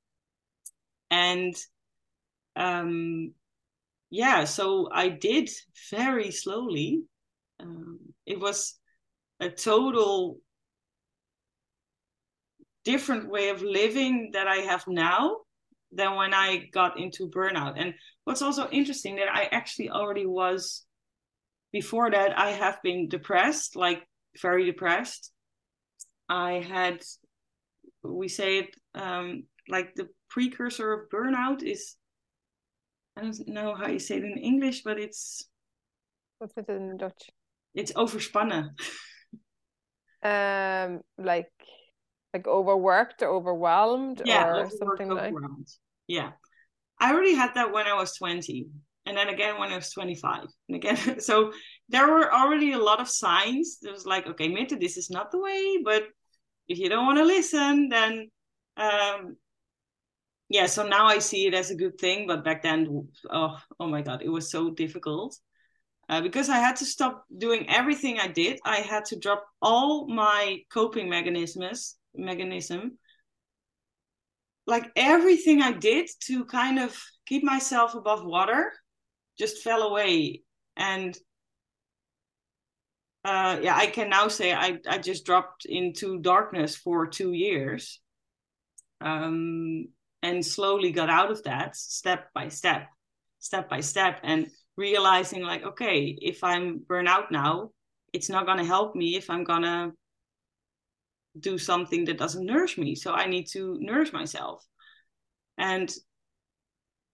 [1.09, 1.55] And
[2.55, 3.33] um,
[4.09, 5.49] yeah, so I did
[5.91, 7.03] very slowly.
[7.59, 8.77] Um, it was
[9.39, 10.39] a total
[12.83, 15.37] different way of living that I have now
[15.91, 17.73] than when I got into burnout.
[17.77, 17.93] And
[18.23, 20.85] what's also interesting that I actually already was
[21.71, 24.03] before that I have been depressed, like
[24.41, 25.31] very depressed.
[26.29, 27.01] I had
[28.03, 31.95] we say it um, like the precursor of burnout is
[33.17, 35.47] I don't know how you say it in English, but it's
[36.39, 37.29] what's it in Dutch?
[37.73, 38.69] It's overspannen.
[40.23, 41.51] um, like
[42.33, 45.33] like overworked or overwhelmed yeah, or something like.
[46.07, 46.31] Yeah,
[46.99, 48.67] I already had that when I was twenty,
[49.05, 51.19] and then again when I was twenty-five, and again.
[51.21, 51.53] So
[51.87, 53.79] there were already a lot of signs.
[53.81, 56.03] It was like, okay, maybe this is not the way, but
[56.67, 58.29] if you don't want to listen, then
[58.77, 59.37] um,
[60.49, 60.65] yeah.
[60.67, 64.01] So now I see it as a good thing, but back then, oh, oh my
[64.01, 65.37] god, it was so difficult.
[66.07, 68.59] Uh, because I had to stop doing everything I did.
[68.63, 72.99] I had to drop all my coping mechanisms, mechanism,
[74.67, 78.71] like everything I did to kind of keep myself above water,
[79.37, 80.43] just fell away.
[80.77, 81.17] And
[83.23, 87.99] uh, yeah, I can now say I I just dropped into darkness for two years,
[89.01, 89.87] um,
[90.25, 92.87] and slowly got out of that step by step,
[93.39, 94.47] step by step, and
[94.77, 97.69] realizing like okay if i'm burnout now
[98.11, 99.93] it's not going to help me if i'm going to
[101.39, 102.95] do something that doesn't nourish me.
[102.95, 104.65] So i need to nourish myself.
[105.57, 105.93] And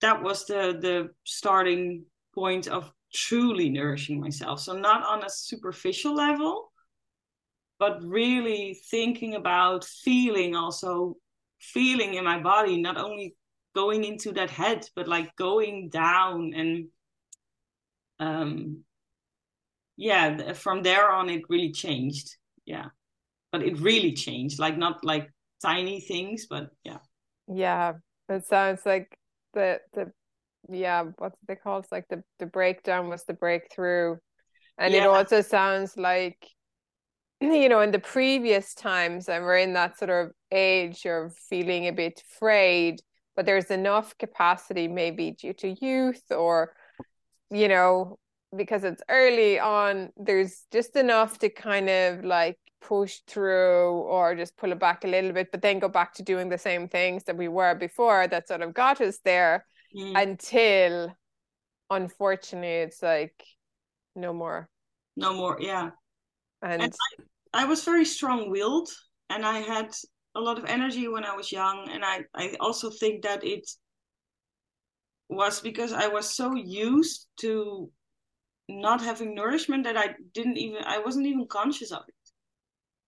[0.02, 4.60] that was the the starting point of truly nourishing myself.
[4.60, 6.72] So not on a superficial level
[7.80, 11.16] but really thinking about feeling also
[11.62, 13.36] feeling in my body not only
[13.74, 16.88] going into that head but like going down and
[18.22, 18.84] um,
[19.98, 22.38] yeah, from there on, it really changed.
[22.66, 22.86] Yeah,
[23.52, 24.60] but it really changed.
[24.60, 25.32] Like not like
[25.62, 27.00] tiny things, but yeah.
[27.48, 27.94] Yeah,
[28.30, 29.16] it sounds like
[29.54, 30.12] the the
[30.70, 34.18] yeah, what's they call It's like the the breakdown was the breakthrough,
[34.78, 35.04] and yeah.
[35.04, 36.48] it also sounds like
[37.42, 41.88] you know in the previous times and we're in that sort of age of feeling
[41.88, 43.02] a bit frayed
[43.36, 46.74] but there's enough capacity maybe due to youth or
[47.52, 48.18] you know,
[48.56, 54.58] because it's early on, there's just enough to kind of like push through or just
[54.58, 57.26] pull it back a little bit, but then go back to doing the same things
[57.26, 59.66] that we were before that sort of got us there
[59.96, 60.20] mm.
[60.20, 61.14] until
[61.90, 63.44] unfortunately it's like
[64.16, 64.70] no more.
[65.18, 65.92] No more, yeah.
[66.62, 67.24] And, and I,
[67.54, 68.90] I was very strong willed
[69.30, 69.94] and I had
[70.36, 71.90] a lot of energy when I was young.
[71.90, 73.70] And I, I also think that it
[75.30, 77.90] was because I was so used to
[78.68, 82.16] not having nourishment that I didn't even I wasn't even conscious of it.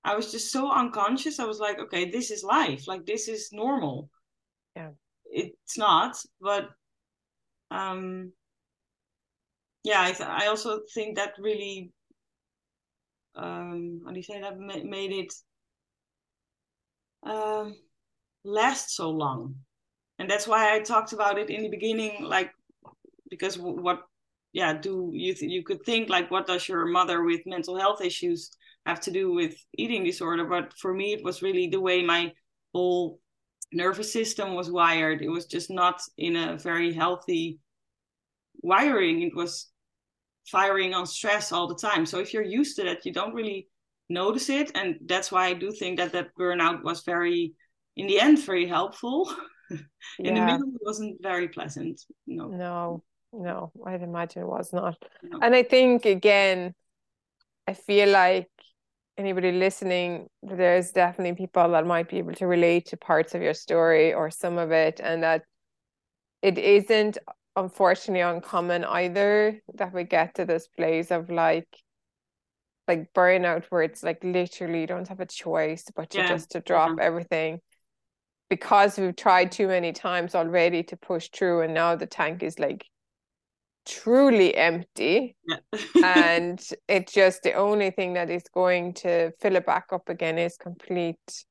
[0.03, 1.39] I was just so unconscious.
[1.39, 2.87] I was like, okay, this is life.
[2.87, 4.09] Like this is normal.
[4.75, 4.91] Yeah.
[5.25, 6.69] It's not, but
[7.71, 8.33] um
[9.83, 11.91] yeah, I th- I also think that really
[13.35, 15.33] um how do you say that made it
[17.23, 17.75] um
[18.43, 19.55] last so long
[20.19, 22.51] and that's why I talked about it in the beginning, like
[23.29, 24.03] because what,
[24.53, 28.51] yeah, do you you could think like what does your mother with mental health issues
[28.85, 30.45] have to do with eating disorder?
[30.45, 32.31] But for me, it was really the way my
[32.73, 33.19] whole
[33.73, 35.21] nervous system was wired.
[35.21, 37.59] It was just not in a very healthy
[38.61, 39.23] wiring.
[39.23, 39.72] It was
[40.45, 42.05] firing on stress all the time.
[42.05, 43.67] So if you're used to that, you don't really
[44.09, 47.53] notice it, and that's why I do think that that burnout was very,
[47.95, 49.33] in the end, very helpful.
[49.71, 49.79] in
[50.19, 50.33] yeah.
[50.33, 55.39] the middle it wasn't very pleasant no no no i'd imagine it was not no.
[55.41, 56.73] and i think again
[57.67, 58.49] i feel like
[59.17, 63.53] anybody listening there's definitely people that might be able to relate to parts of your
[63.53, 65.43] story or some of it and that
[66.41, 67.17] it isn't
[67.55, 71.67] unfortunately uncommon either that we get to this place of like
[72.87, 76.27] like burnout where it's like literally you don't have a choice but to yeah.
[76.27, 77.03] just to drop yeah.
[77.03, 77.59] everything
[78.49, 82.59] because we've tried too many times already to push through and now the tank is
[82.59, 82.85] like
[83.85, 85.57] truly empty Yeah.
[86.03, 90.37] and it's just the only thing that is going to fill it back up again
[90.37, 91.45] is complete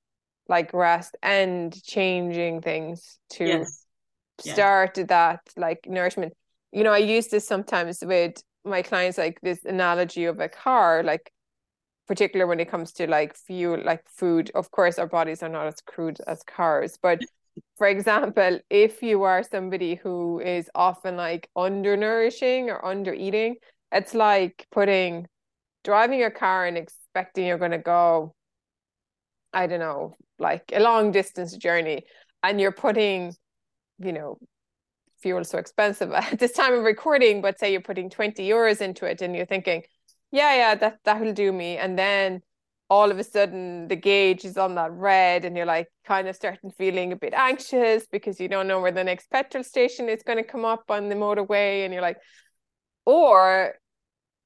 [0.49, 3.82] like rest and changing things to yes.
[4.45, 4.55] Yeah.
[4.55, 6.33] start that like nourishment
[6.73, 11.03] you know i use this sometimes with my clients like this analogy of a car
[11.03, 11.33] like
[12.09, 15.67] particular when it comes to like fuel like food of course our bodies are not
[15.67, 17.21] as crude as cars but
[17.77, 23.57] for example if you are somebody who is often like undernourishing or under eating
[23.93, 25.27] it's like putting
[25.85, 28.35] driving a car and expecting you're going to go
[29.53, 32.03] i don't know like a long distance journey
[32.43, 33.33] and you're putting
[33.99, 34.39] you know
[35.21, 39.07] fuel so expensive at this time of recording but say you're putting 20 euros into
[39.07, 39.83] it and you're thinking
[40.33, 41.77] yeah yeah that that will do me.
[41.77, 42.43] And then
[42.89, 46.37] all of a sudden the gauge is on that red and you're like kind of
[46.37, 50.23] starting feeling a bit anxious because you don't know where the next petrol station is
[50.23, 52.19] going to come up on the motorway and you're like
[53.07, 53.75] or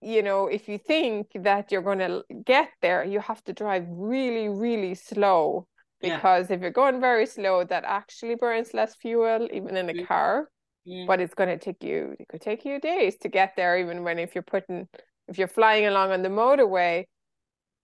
[0.00, 3.84] you know if you think that you're going to get there you have to drive
[3.88, 5.66] really really slow
[6.00, 6.56] because yeah.
[6.56, 10.04] if you're going very slow that actually burns less fuel even in a mm-hmm.
[10.04, 10.48] car
[10.86, 11.06] mm-hmm.
[11.06, 14.02] but it's going to take you it could take you days to get there even
[14.02, 14.86] when if you're putting
[15.28, 17.04] if you're flying along on the motorway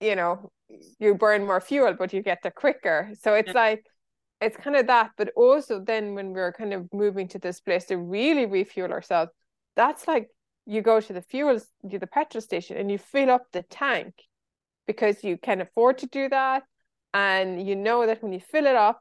[0.01, 0.51] you know
[0.99, 3.61] you burn more fuel but you get there quicker so it's yeah.
[3.61, 3.87] like
[4.41, 7.85] it's kind of that but also then when we're kind of moving to this place
[7.85, 9.31] to really refuel ourselves
[9.77, 10.29] that's like
[10.67, 11.59] you go to the fuel
[11.91, 14.15] to the petrol station and you fill up the tank
[14.87, 16.63] because you can afford to do that
[17.15, 19.01] and you know that when you fill it up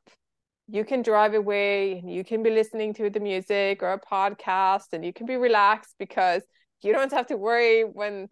[0.68, 4.94] you can drive away and you can be listening to the music or a podcast
[4.94, 6.44] and you can be relaxed because
[6.82, 8.28] you don't have to worry when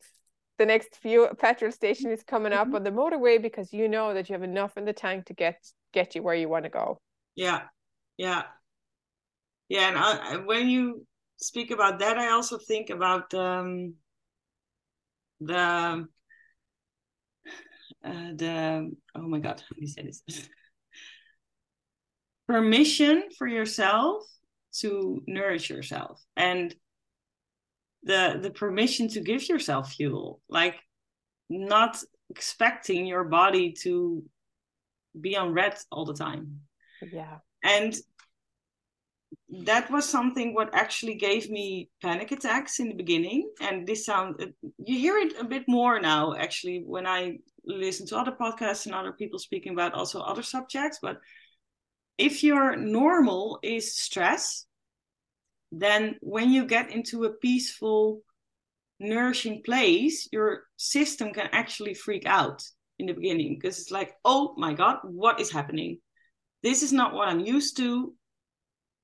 [0.57, 2.75] the next fuel petrol station is coming up mm-hmm.
[2.75, 5.57] on the motorway because you know that you have enough in the tank to get
[5.93, 6.99] get you where you want to go.
[7.35, 7.63] Yeah,
[8.17, 8.43] yeah,
[9.69, 9.89] yeah.
[9.89, 11.05] And I, when you
[11.37, 13.95] speak about that, I also think about um,
[15.39, 16.07] the
[18.03, 20.23] uh, the oh my god, how do you say this?
[22.47, 24.23] Permission for yourself
[24.79, 26.75] to nourish yourself and
[28.03, 30.75] the the permission to give yourself fuel like
[31.49, 34.23] not expecting your body to
[35.19, 36.61] be on red all the time.
[37.11, 37.37] Yeah.
[37.63, 37.95] And
[39.65, 43.49] that was something what actually gave me panic attacks in the beginning.
[43.61, 47.37] And this sound you hear it a bit more now actually when i
[47.69, 51.19] listen to other podcasts and other people speaking about also other subjects but
[52.17, 54.65] if your normal is stress
[55.71, 58.21] then when you get into a peaceful,
[58.99, 62.63] nourishing place, your system can actually freak out
[62.97, 65.99] in the beginning because it's like, oh my God, what is happening?
[66.63, 68.13] This is not what I'm used to.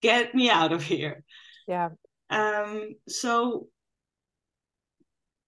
[0.02, 1.24] Get me out of here.
[1.68, 1.90] Yeah.
[2.30, 3.68] Um, so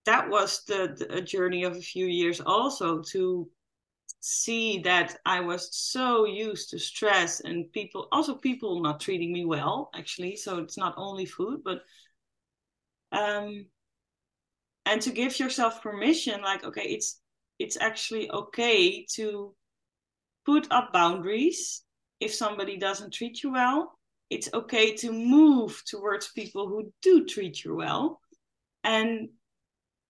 [0.08, 3.50] that was the, the journey of a few years also to
[4.22, 9.44] see that I was so used to stress and people, also people not treating me
[9.44, 10.38] well, actually.
[10.38, 11.82] So it's not only food, but
[13.12, 13.66] um,
[14.86, 17.20] and to give yourself permission, like, okay, it's
[17.60, 19.54] it's actually okay to
[20.46, 21.84] put up boundaries
[22.20, 23.98] if somebody doesn't treat you well.
[24.30, 28.22] It's okay to move towards people who do treat you well,
[28.84, 29.30] and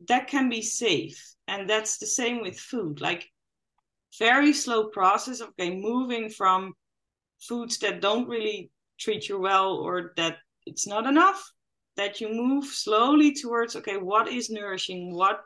[0.07, 1.35] that can be safe.
[1.47, 3.01] And that's the same with food.
[3.01, 3.29] Like
[4.19, 6.73] very slow process of okay, moving from
[7.41, 11.51] foods that don't really treat you well or that it's not enough
[11.95, 15.41] that you move slowly towards okay what is nourishing what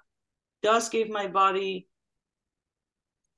[0.64, 1.88] does give my body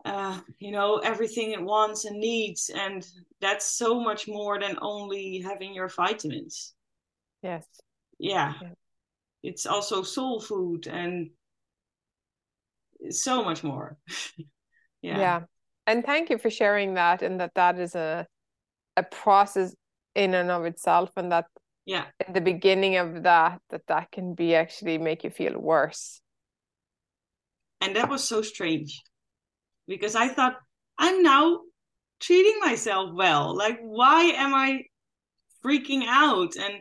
[0.06, 3.08] uh, you know everything it wants and needs and
[3.42, 6.74] that's so much more than only having your vitamins
[7.42, 7.66] yes
[8.20, 8.70] yeah, yeah.
[9.44, 11.30] It's also soul food and
[13.10, 13.98] so much more.
[15.04, 15.18] Yeah.
[15.18, 15.40] Yeah.
[15.86, 18.26] And thank you for sharing that and that that is a
[18.96, 19.76] a process
[20.16, 21.48] in and of itself and that
[21.86, 22.06] yeah.
[22.26, 26.22] in the beginning of that that that can be actually make you feel worse.
[27.82, 29.02] And that was so strange
[29.90, 30.56] because i thought
[30.98, 31.60] i'm now
[32.22, 33.54] treating myself well.
[33.54, 34.84] Like why am i
[35.66, 36.56] freaking out?
[36.56, 36.76] And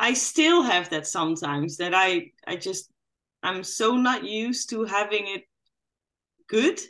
[0.00, 2.90] i still have that sometimes that i i just
[3.42, 5.44] i'm so not used to having it
[6.48, 6.80] good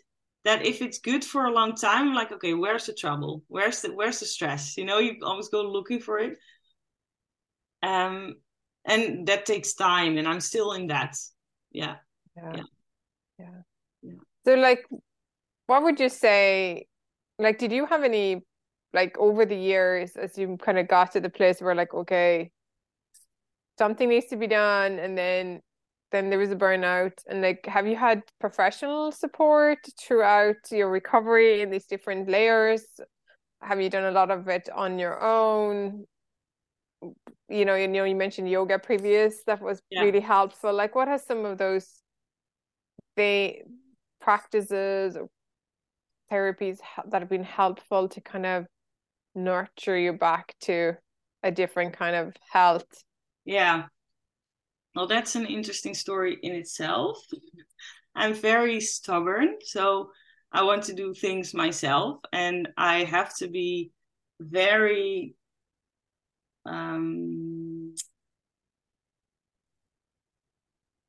[0.45, 3.43] that if it's good for a long time, I'm like, okay, where's the trouble?
[3.49, 4.77] Where's the where's the stress?
[4.77, 6.39] You know, you always go looking for it.
[7.83, 8.37] Um,
[8.85, 11.17] and that takes time, and I'm still in that.
[11.71, 11.97] Yeah.
[12.37, 12.53] Yeah.
[12.57, 12.63] Yeah.
[13.39, 13.47] yeah.
[14.03, 14.13] yeah.
[14.47, 14.87] So, like,
[15.67, 16.87] what would you say?
[17.39, 18.43] Like, did you have any,
[18.95, 22.51] like, over the years, as you kind of got to the place where, like, okay,
[23.81, 25.61] something needs to be done and then
[26.13, 27.17] then there was a burnout.
[27.29, 32.85] And like have you had professional support throughout your recovery in these different layers?
[33.63, 36.05] Have you done a lot of it on your own?
[37.49, 39.35] You know you know you mentioned yoga previous.
[39.47, 40.03] That was yeah.
[40.03, 40.75] really helpful.
[40.75, 41.87] Like what has some of those
[43.17, 43.63] they
[44.21, 45.29] practices or
[46.31, 46.79] therapies
[47.11, 48.67] that have been helpful to kind of
[49.35, 50.95] nurture you back to
[51.43, 52.93] a different kind of health
[53.45, 53.85] yeah.
[54.95, 57.19] Well that's an interesting story in itself.
[58.15, 60.11] I'm very stubborn so
[60.53, 63.93] i want to do things myself and i have to be
[64.41, 65.37] very
[66.67, 67.95] um,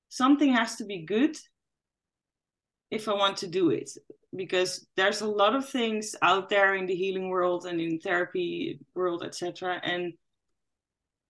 [0.09, 1.37] something has to be good
[2.89, 3.89] if I want to do it
[4.35, 8.79] because there's a lot of things out there in the healing world and in therapy
[8.95, 10.13] world etc and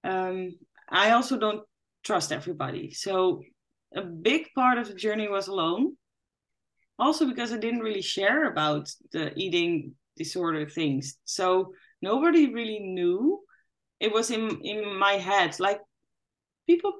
[0.03, 0.55] um,
[0.91, 1.63] I also don't
[2.03, 2.91] trust everybody.
[2.91, 3.41] So
[3.95, 5.95] a big part of the journey was alone.
[6.99, 11.17] Also because I didn't really share about the eating disorder things.
[11.25, 13.39] So nobody really knew.
[13.99, 15.59] It was in in my head.
[15.59, 15.79] Like
[16.67, 16.93] people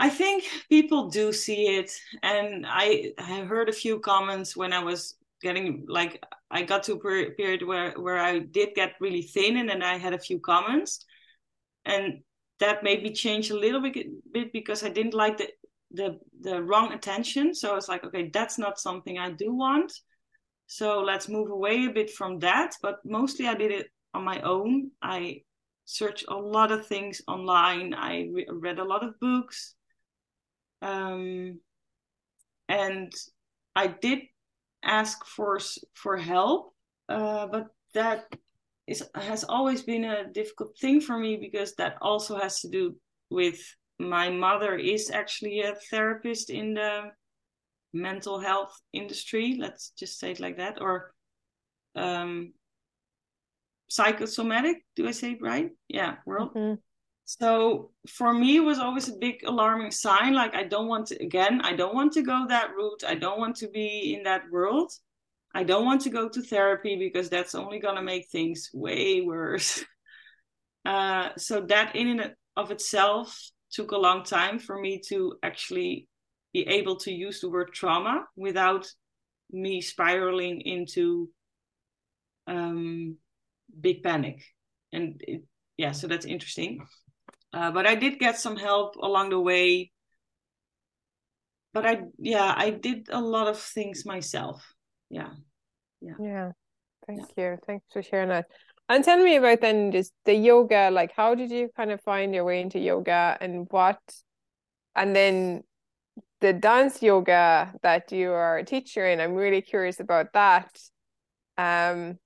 [0.00, 4.82] I think people do see it, and I I heard a few comments when I
[4.82, 9.58] was getting like I got to a period where where I did get really thin,
[9.58, 11.04] and then I had a few comments,
[11.84, 12.22] and
[12.60, 15.48] that made me change a little bit bit because I didn't like the
[15.90, 17.54] the the wrong attention.
[17.54, 19.92] So I was like, okay, that's not something I do want.
[20.66, 22.74] So let's move away a bit from that.
[22.82, 24.90] But mostly I did it on my own.
[25.02, 25.42] I
[25.84, 27.94] searched a lot of things online.
[27.94, 29.74] I re- read a lot of books.
[30.82, 31.58] Um,
[32.68, 33.12] and
[33.74, 34.20] I did
[34.84, 35.58] ask for
[35.94, 36.74] for help,
[37.08, 38.26] uh, but that
[38.90, 42.96] is has always been a difficult thing for me because that also has to do
[43.30, 43.58] with
[43.98, 47.12] my mother is actually a therapist in the
[47.92, 49.56] mental health industry.
[49.58, 51.12] Let's just say it like that, or
[51.94, 52.52] um,
[53.88, 54.78] psychosomatic.
[54.96, 55.70] Do I say it right?
[55.88, 56.54] Yeah, world.
[56.54, 56.74] Mm-hmm.
[57.26, 60.34] So for me, it was always a big alarming sign.
[60.34, 61.60] Like I don't want to again.
[61.60, 63.04] I don't want to go that route.
[63.06, 64.90] I don't want to be in that world.
[65.54, 69.84] I don't want to go to therapy because that's only gonna make things way worse.
[70.86, 76.08] Uh, so that in and of itself took a long time for me to actually
[76.54, 78.88] be able to use the word trauma without
[79.50, 81.28] me spiraling into
[82.46, 83.16] um,
[83.80, 84.42] big panic.
[84.92, 85.42] And it,
[85.76, 86.84] yeah, so that's interesting.
[87.52, 89.92] Uh, but I did get some help along the way.
[91.72, 94.66] But I, yeah, I did a lot of things myself.
[95.10, 95.30] Yeah.
[96.00, 96.14] Yeah.
[96.18, 96.52] Yeah.
[97.06, 97.52] Thank yeah.
[97.52, 97.58] you.
[97.66, 98.46] Thanks for sharing that.
[98.88, 100.90] And tell me about then just the yoga.
[100.90, 104.00] Like, how did you kind of find your way into yoga and what,
[104.96, 105.62] and then
[106.40, 109.20] the dance yoga that you are a teacher in?
[109.20, 110.70] I'm really curious about that.
[111.56, 112.18] Um,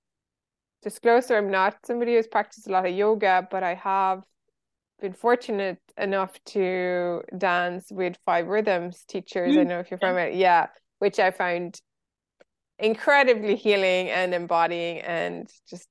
[0.83, 4.23] disclosure, I'm not somebody who's practiced a lot of yoga, but I have
[5.01, 9.55] been fortunate enough to dance with five rhythms teachers.
[9.55, 9.61] Mm.
[9.61, 10.69] I know if you're from it, yeah,
[10.99, 11.79] which I found
[12.79, 15.89] incredibly healing and embodying and just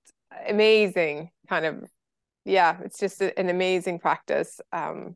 [0.48, 1.84] amazing kind of
[2.46, 4.60] yeah it's just a, an amazing practice.
[4.72, 5.16] Um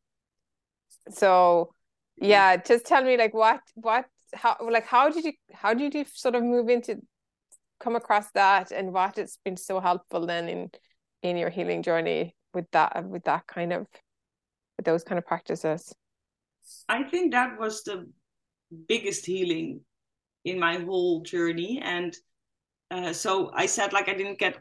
[1.09, 1.71] so
[2.17, 6.05] yeah just tell me like what what how like how did you how did you
[6.13, 6.97] sort of move into
[7.79, 10.69] come across that and what it's been so helpful then in
[11.23, 13.87] in your healing journey with that with that kind of
[14.77, 15.93] with those kind of practices?
[16.89, 18.07] I think that was the
[18.87, 19.81] biggest healing
[20.47, 21.81] in my whole journey.
[21.83, 22.15] And
[22.89, 24.57] uh, so i said like i didn't get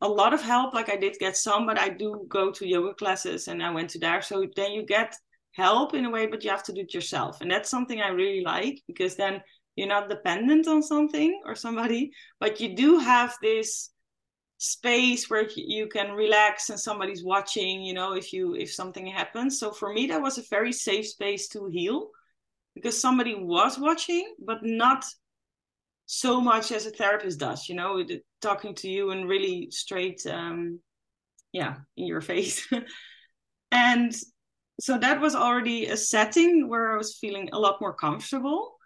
[0.00, 0.74] a lot of help.
[0.74, 3.90] Like i did get some but i do go to yoga classes and i went
[3.90, 4.22] to there.
[4.22, 5.16] So then you get
[5.52, 7.40] help in a way but you have to do it yourself.
[7.40, 9.42] And that's something i really like because then
[9.76, 13.90] you're not dependent on something or somebody but you do have this
[14.58, 19.58] space where you can relax and somebody's watching you know if you if something happens.
[19.58, 22.10] So for me that was a very safe space to heal
[22.74, 25.04] because somebody was watching but not
[26.06, 28.02] so much as a therapist does you know
[28.42, 30.78] talking to you and really straight um
[31.52, 32.68] yeah in your face.
[33.72, 34.14] And
[34.80, 38.76] so that was already a setting where i was feeling a lot more comfortable.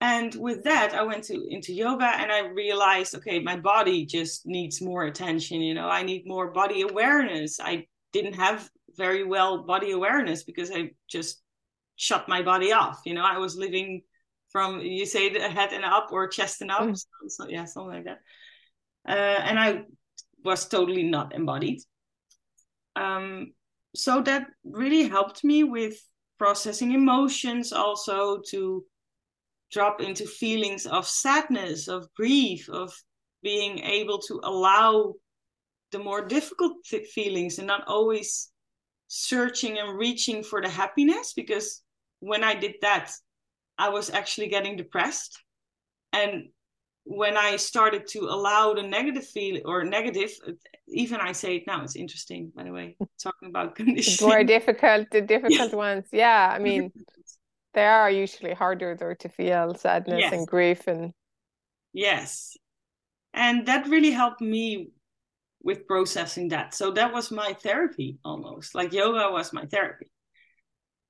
[0.00, 4.46] And with that i went to into yoga and i realized okay my body just
[4.46, 7.60] needs more attention you know i need more body awareness.
[7.60, 11.42] I didn't have very well body awareness because i just
[11.98, 13.00] shut my body off.
[13.04, 14.02] You know i was living
[14.50, 16.96] from you say the head and up or chest and up mm.
[16.96, 18.20] so, so, yeah something like that.
[19.06, 19.82] Uh, and i
[20.44, 21.80] was totally not embodied.
[22.96, 23.52] Um
[23.94, 25.96] so that really helped me with
[26.38, 28.84] processing emotions also to
[29.72, 32.92] drop into feelings of sadness of grief of
[33.42, 35.14] being able to allow
[35.90, 38.50] the more difficult feelings and not always
[39.08, 41.82] searching and reaching for the happiness because
[42.20, 43.12] when i did that
[43.78, 45.42] i was actually getting depressed
[46.12, 46.48] and
[47.08, 50.30] when I started to allow the negative feel or negative,
[50.88, 54.28] even I say it now, it's interesting, by the way, talking about conditioning.
[54.28, 56.04] More difficult, the difficult ones.
[56.12, 56.52] Yeah.
[56.54, 56.92] I mean,
[57.72, 60.32] they are usually harder though to feel sadness yes.
[60.34, 61.12] and grief and.
[61.94, 62.56] Yes.
[63.32, 64.90] And that really helped me
[65.62, 66.74] with processing that.
[66.74, 68.74] So that was my therapy almost.
[68.74, 70.08] Like yoga was my therapy.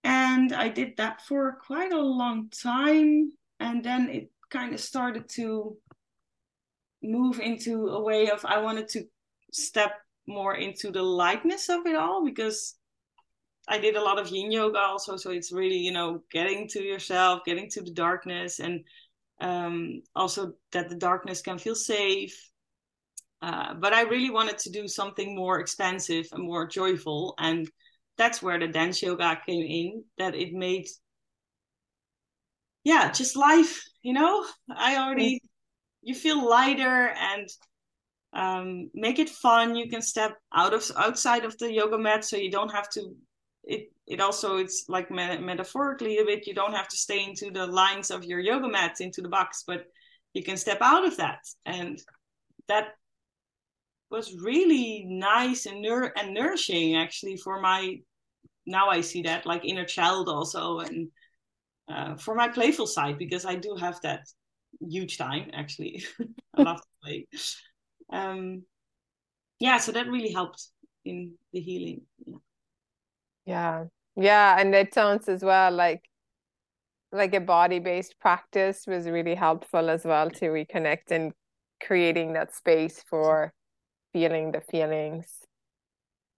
[0.08, 3.30] And I did that for quite a long time.
[3.60, 5.76] And then it kind of started to
[7.02, 9.04] move into a way of I wanted to
[9.52, 9.92] step
[10.26, 12.76] more into the lightness of it all because
[13.68, 15.18] I did a lot of yin yoga also.
[15.18, 18.84] So it's really, you know, getting to yourself, getting to the darkness, and
[19.42, 22.50] um, also that the darkness can feel safe.
[23.42, 27.34] Uh, but I really wanted to do something more expansive and more joyful.
[27.38, 27.70] And
[28.18, 30.86] that's where the dance yoga came in, that it made,
[32.84, 35.40] yeah, just life, you know, I already
[36.02, 37.48] you feel lighter and
[38.32, 39.74] um, make it fun.
[39.74, 43.14] You can step out of outside of the yoga mat, so you don't have to.
[43.64, 46.46] It it also it's like me- metaphorically a bit.
[46.46, 49.64] You don't have to stay into the lines of your yoga mat into the box,
[49.66, 49.86] but
[50.34, 51.98] you can step out of that, and
[52.68, 52.94] that
[54.10, 57.96] was really nice and nur- and nourishing actually for my.
[58.68, 61.08] Now I see that like inner child also and.
[61.90, 64.20] Uh, for my playful side because I do have that
[64.78, 66.04] huge time actually.
[66.54, 67.26] I love to play.
[68.12, 68.64] Um,
[69.58, 70.62] yeah, so that really helped
[71.06, 72.02] in the healing.
[72.26, 72.34] Yeah.
[73.46, 73.84] Yeah.
[74.16, 74.60] Yeah.
[74.60, 76.02] And it sounds as well like
[77.10, 81.32] like a body based practice was really helpful as well to reconnect and
[81.82, 83.54] creating that space for
[84.12, 85.26] feeling the feelings.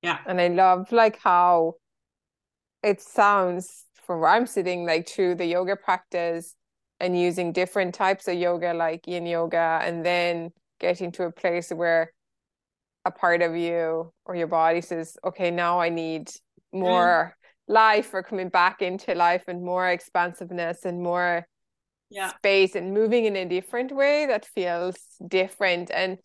[0.02, 0.18] Yeah.
[0.26, 1.74] And I love like how
[2.82, 6.54] it sounds from where I'm sitting, like through the yoga practice,
[7.00, 11.70] and using different types of yoga like yin yoga and then getting to a place
[11.70, 12.12] where
[13.04, 16.30] a part of you or your body says okay now i need
[16.72, 17.72] more mm.
[17.72, 21.46] life or coming back into life and more expansiveness and more
[22.10, 22.28] yeah.
[22.34, 26.18] space and moving in a different way that feels different and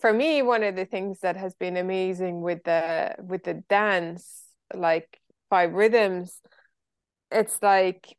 [0.00, 4.44] for me one of the things that has been amazing with the with the dance
[4.74, 5.18] like
[5.50, 6.40] five rhythms
[7.30, 8.16] it's like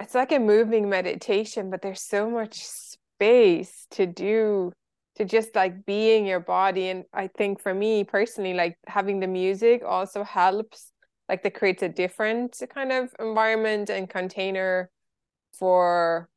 [0.00, 4.72] it's like a moving meditation, but there's so much space to do
[5.16, 6.88] to just like be in your body.
[6.88, 10.90] And I think for me personally, like having the music also helps,
[11.28, 14.90] like that creates a different kind of environment and container
[15.58, 16.28] for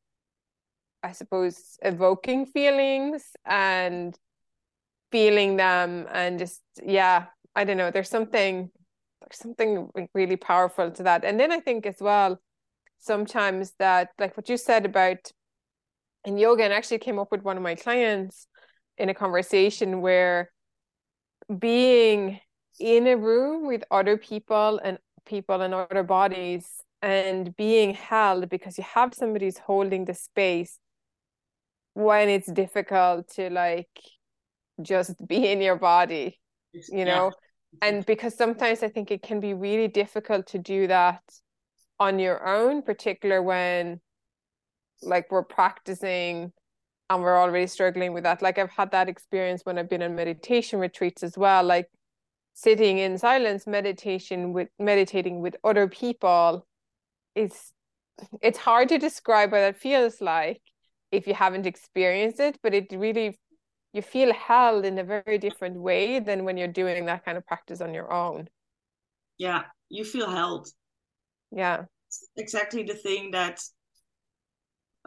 [1.03, 4.17] I suppose evoking feelings and
[5.11, 7.25] feeling them and just yeah,
[7.55, 8.69] I don't know, there's something
[9.29, 11.25] there's something really powerful to that.
[11.25, 12.39] And then I think as well
[12.99, 15.31] sometimes that like what you said about
[16.25, 18.47] in yoga and actually came up with one of my clients
[18.97, 20.51] in a conversation where
[21.59, 22.39] being
[22.79, 26.67] in a room with other people and people and other bodies
[27.01, 30.79] and being held because you have somebody who's holding the space
[31.93, 33.89] when it's difficult to like
[34.81, 36.39] just be in your body
[36.89, 37.31] you know.
[37.81, 41.21] And because sometimes i think it can be really difficult to do that
[41.99, 43.99] on your own, particular when
[45.01, 46.51] like we're practicing
[47.09, 48.41] and we're already struggling with that.
[48.41, 51.87] Like I've had that experience when I've been in meditation retreats as well, like
[52.53, 56.65] sitting in silence meditation with meditating with other people
[57.35, 57.71] is
[58.41, 60.61] it's hard to describe what it feels like
[61.11, 63.37] if you haven't experienced it, but it really
[63.97, 67.45] you feel held in a very different way than when you're doing that kind of
[67.45, 68.47] practice on your own.
[69.37, 70.69] Yeah, you feel held
[71.51, 71.83] yeah
[72.35, 73.59] exactly the thing that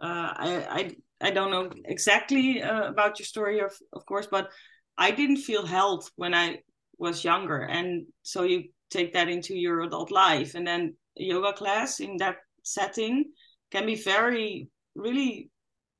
[0.00, 4.50] uh, I, I I don't know exactly uh, about your story of of course but
[4.96, 6.58] I didn't feel held when I
[6.98, 12.00] was younger and so you take that into your adult life and then yoga class
[12.00, 13.32] in that setting
[13.70, 15.50] can be very really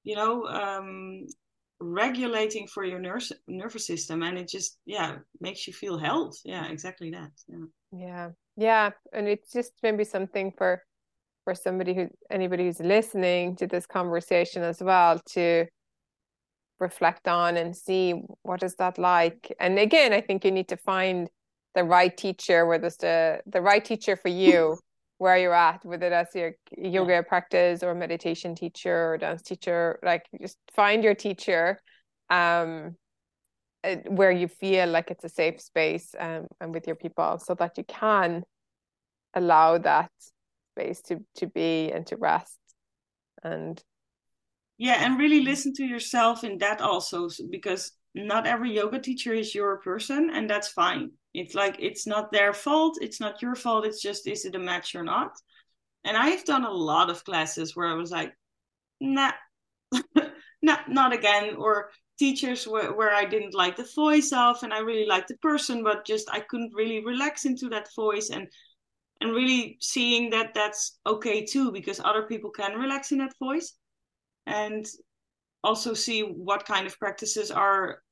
[0.05, 1.27] you know um,
[1.81, 6.67] regulating for your nervous nervous system and it just yeah makes you feel held yeah
[6.67, 7.31] exactly that.
[7.49, 7.67] Yeah.
[7.93, 8.31] Yeah.
[8.57, 10.83] Yeah and it's just maybe something for
[11.45, 15.67] for somebody who anybody who's listening to this conversation as well to
[16.79, 18.13] reflect on and see
[18.43, 19.53] what is that like.
[19.59, 21.29] And again i think you need to find
[21.75, 24.77] the right teacher, whether it's the the right teacher for you,
[25.21, 27.21] where you're at, whether that's your yoga yeah.
[27.21, 29.99] practice or meditation teacher or dance teacher.
[30.03, 31.79] Like just find your teacher,
[32.31, 32.97] um,
[33.85, 37.55] uh, where you feel like it's a safe space, um, and with your people, so
[37.57, 38.45] that you can
[39.35, 40.11] allow that
[40.73, 42.59] space to to be and to rest,
[43.43, 43.83] and
[44.79, 49.55] yeah, and really listen to yourself in that also, because not every yoga teacher is
[49.55, 53.87] your person, and that's fine it's like it's not their fault, it's not your fault,
[53.87, 55.33] it's just is it a match or not?
[56.05, 58.33] And I've done a lot of classes where I was like,
[59.01, 59.33] nah,
[60.63, 64.81] not not again, or teachers where, where I didn't like the voice of and I
[64.81, 68.47] really liked the person, but just I couldn't really relax into that voice and
[69.21, 73.75] and really seeing that that's okay too because other people can relax in that voice
[74.47, 74.87] and
[75.63, 78.03] also see what kind of practices are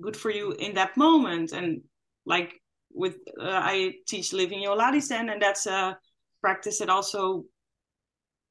[0.00, 1.80] good for you in that moment and
[2.28, 2.60] like
[2.92, 5.98] with uh, I teach living your Ladisen, and that's a
[6.40, 7.44] practice that also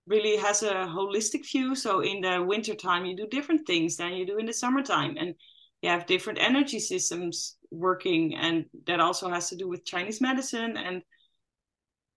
[0.08, 1.76] really has a holistic view.
[1.76, 5.16] So in the winter time, you do different things than you do in the summertime,
[5.18, 5.36] and
[5.82, 10.76] you have different energy systems working, and that also has to do with Chinese medicine
[10.78, 11.02] and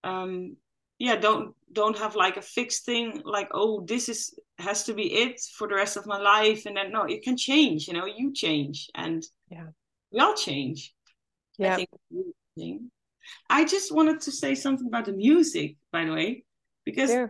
[0.05, 0.57] um,
[0.99, 5.13] yeah, don't don't have like a fixed thing like oh this is has to be
[5.13, 7.89] it for the rest of my life, and then no, it can change.
[7.89, 9.67] You know, you change, and yeah,
[10.13, 10.93] we all change.
[11.61, 11.77] Yeah.
[11.77, 11.87] I
[12.57, 12.83] think
[13.51, 16.45] I just wanted to say something about the music, by the way,
[16.85, 17.27] because yeah.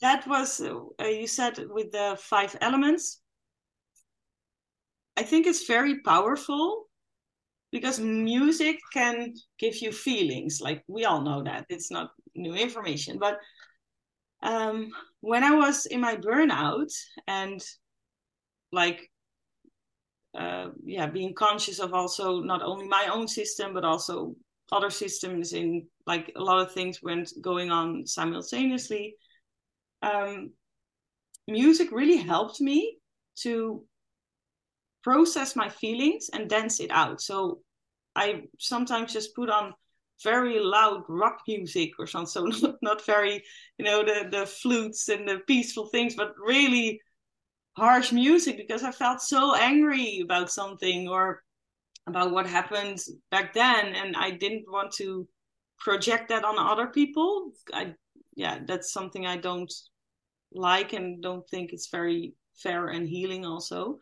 [0.00, 3.20] that was uh, you said with the five elements.
[5.16, 6.86] I think it's very powerful
[7.70, 10.60] because music can give you feelings.
[10.60, 13.38] Like we all know that it's not new information, but
[14.42, 16.92] um, when I was in my burnout
[17.26, 17.62] and
[18.72, 19.10] like
[20.36, 24.34] uh, yeah being conscious of also not only my own system but also
[24.72, 29.16] other systems in like a lot of things went going on simultaneously.
[30.02, 30.50] Um,
[31.46, 32.98] music really helped me
[33.36, 33.84] to
[35.04, 37.20] process my feelings and dance it out.
[37.20, 37.60] So
[38.16, 39.74] i sometimes just put on
[40.24, 43.42] very loud rock music or something so not, not very
[43.78, 47.00] you know the the flutes and the peaceful things but really
[47.76, 51.42] harsh music because I felt so angry about something or
[52.06, 53.00] about what happened
[53.30, 55.28] back then and I didn't want to
[55.78, 57.52] project that on other people.
[57.72, 57.94] I
[58.34, 59.72] yeah, that's something I don't
[60.52, 63.98] like and don't think it's very fair and healing also.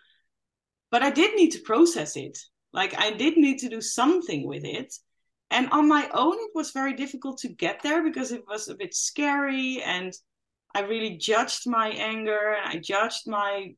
[0.91, 2.39] But I did need to process it.
[2.73, 4.93] Like I did need to do something with it.
[5.51, 8.75] And on my own it was very difficult to get there because it was a
[8.75, 10.13] bit scary and
[10.75, 13.75] I really judged my anger and I judged my,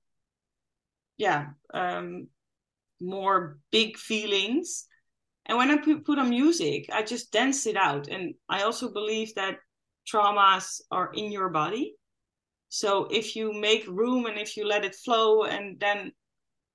[1.19, 2.29] yeah, um,
[3.01, 4.87] more big feelings.
[5.45, 8.09] And when I put, put on music, I just dance it out.
[8.09, 9.59] And I also believe that
[10.11, 11.95] traumas are in your body.
[12.69, 16.13] So if you make room and if you let it flow, and then,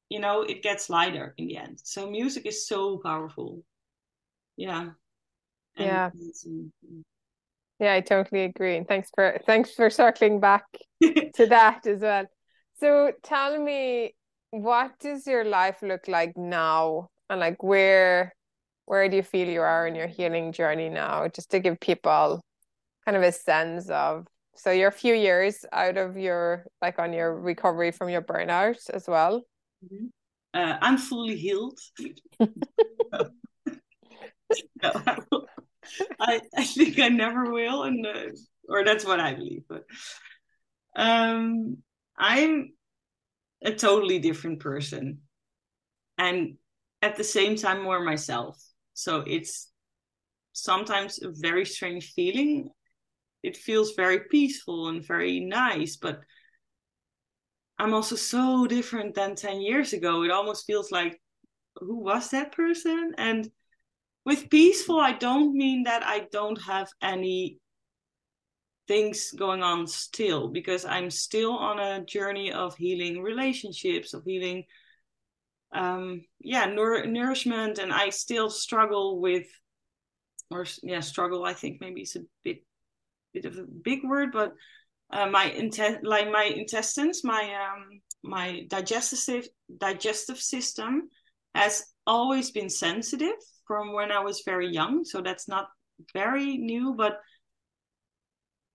[0.10, 1.80] you know, it gets lighter in the end.
[1.84, 3.64] So music is so powerful.
[4.56, 4.90] Yeah.
[5.76, 6.10] And yeah.
[7.82, 8.78] Yeah, I totally agree.
[8.78, 10.66] And thanks for thanks for circling back
[11.02, 12.26] to that as well.
[12.80, 14.16] So tell me,
[14.52, 17.10] what does your life look like now?
[17.28, 18.36] And like where
[18.86, 21.28] where do you feel you are in your healing journey now?
[21.28, 22.46] Just to give people
[23.04, 27.14] kind of a sense of so you're a few years out of your like on
[27.14, 29.42] your recovery from your burnout as well.
[29.84, 30.06] Mm-hmm.
[30.54, 31.80] Uh, I'm fully healed.
[34.84, 35.48] no,
[36.20, 38.30] I, I think I never will, and uh,
[38.70, 39.64] or that's what I believe.
[39.68, 39.84] But
[40.96, 41.78] um,
[42.18, 42.74] I'm
[43.64, 45.20] a totally different person,
[46.18, 46.58] and
[47.02, 48.62] at the same time more myself.
[48.94, 49.72] So it's
[50.54, 52.70] sometimes a very strange feeling.
[53.44, 56.22] It feels very peaceful and very nice, but
[57.80, 60.24] I'm also so different than 10 years ago.
[60.24, 61.20] It almost feels like,
[61.78, 63.14] who was that person?
[63.18, 63.50] And
[64.26, 67.58] with peaceful i don't mean that i don't have any
[68.88, 74.64] things going on still because i'm still on a journey of healing relationships of healing
[75.74, 79.48] um yeah nour- nourishment and i still struggle with
[80.50, 82.64] or yeah struggle i think maybe it's a bit
[83.34, 84.54] bit of a big word but
[85.14, 89.48] uh, my intent like my intestines my um my digestive
[89.78, 91.10] digestive system
[91.56, 93.40] has always been sensitive
[93.72, 95.06] from when I was very young.
[95.06, 95.70] So that's not
[96.14, 97.22] very new, but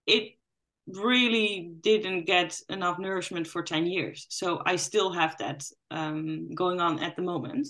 [0.07, 0.39] it
[0.87, 4.27] really didn't get enough nourishment for 10 years.
[4.31, 7.69] So I still have that um, going on at the moment.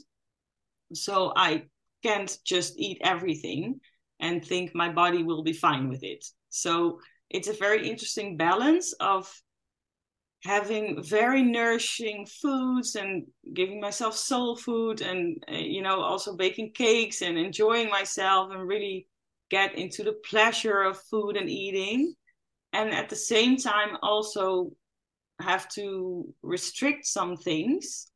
[0.94, 1.64] So I
[2.04, 3.80] can't just eat everything
[4.20, 6.24] and think my body will be fine with it.
[6.50, 9.28] So it's a very interesting balance of
[10.46, 16.70] having very nourishing foods and giving myself soul food and uh, you know also baking
[16.72, 19.08] cakes and enjoying myself and really
[19.50, 22.14] get into the pleasure of food and eating.
[22.72, 24.70] And at the same time also
[25.40, 28.10] have to restrict some things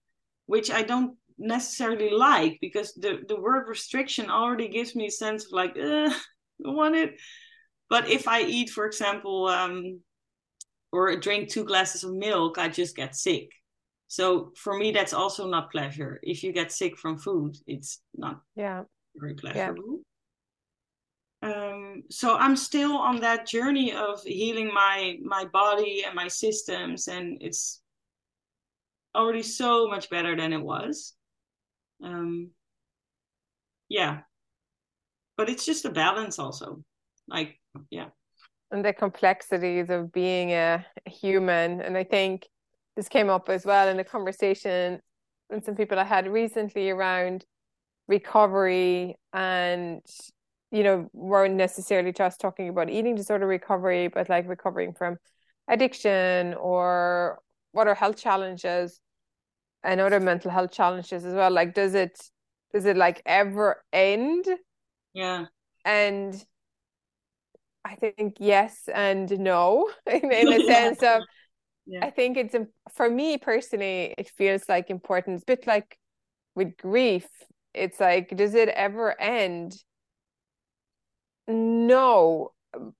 [0.47, 5.47] which i don't necessarily like because the, the word restriction already gives me a sense
[5.47, 6.11] of like I
[6.61, 7.21] want it.
[7.89, 10.01] But if i eat for example um,
[10.93, 13.51] or drink two glasses of milk i just get sick.
[14.09, 16.19] So for me that's also not pleasure.
[16.23, 18.83] If you get sick from food it's not yeah.
[19.17, 20.01] very pleasurable.
[21.43, 27.09] Um, so I'm still on that journey of healing my my body and my systems,
[27.09, 27.81] and it's
[29.15, 31.15] already so much better than it was.
[32.05, 32.51] Um,
[33.89, 34.21] yeah,
[35.37, 36.83] but it's just a balance, also.
[37.27, 37.59] Like,
[37.91, 38.09] yeah,
[38.71, 42.49] and the complexities of being a, a human, and I think
[42.97, 45.01] this came up as well in a conversation
[45.49, 47.45] with some people I had recently around
[48.09, 50.03] recovery and
[50.71, 55.17] you know, weren't necessarily just talking about eating disorder recovery, but like recovering from
[55.69, 57.39] addiction or
[57.73, 59.01] what are health challenges
[59.83, 61.51] and other mental health challenges as well.
[61.51, 62.21] Like, does it,
[62.73, 64.47] does it like ever end?
[65.13, 65.47] Yeah.
[65.85, 66.35] And
[67.85, 71.23] I think yes and no, in, in a sense of,
[71.87, 72.05] yeah.
[72.05, 72.55] I think it's
[72.95, 75.37] for me personally, it feels like important.
[75.37, 75.99] It's a bit like
[76.55, 77.29] with grief.
[77.75, 79.77] It's like, does it ever end?
[81.49, 82.53] No.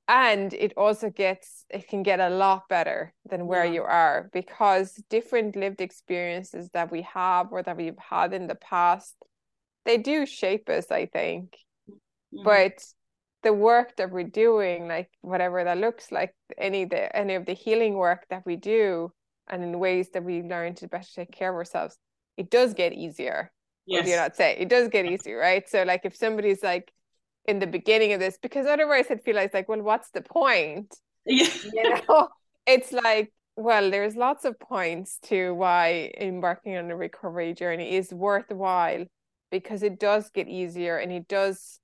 [0.09, 3.73] And it also gets, it can get a lot better than where yeah.
[3.73, 8.57] you are because different lived experiences that we have or that we've had in the
[8.57, 9.15] past,
[9.85, 11.57] they do shape us, I think.
[11.89, 12.45] Mm-hmm.
[12.45, 12.85] But
[13.43, 17.55] the work that we're doing, like whatever that looks like, any the any of the
[17.55, 19.13] healing work that we do,
[19.49, 21.97] and in ways that we learn to better take care of ourselves,
[22.37, 23.51] it does get easier.
[23.87, 24.05] Yes.
[24.05, 25.69] do you not say it does get easier, right?
[25.69, 26.93] So like if somebody's like
[27.47, 30.95] in the beginning of this because otherwise I'd feel like, well, what's the point?
[31.27, 31.49] Yeah.
[31.73, 32.29] You know,
[32.67, 38.13] it's like, well, there's lots of points to why embarking on a recovery journey is
[38.13, 39.07] worthwhile
[39.51, 41.81] because it does get easier and it does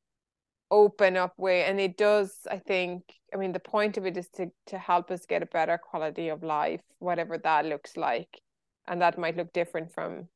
[0.70, 3.02] open up way and it does i think
[3.32, 6.28] i mean the point of it is to to help us get a better quality
[6.28, 8.40] of life whatever that looks like
[8.88, 10.28] and that might look different from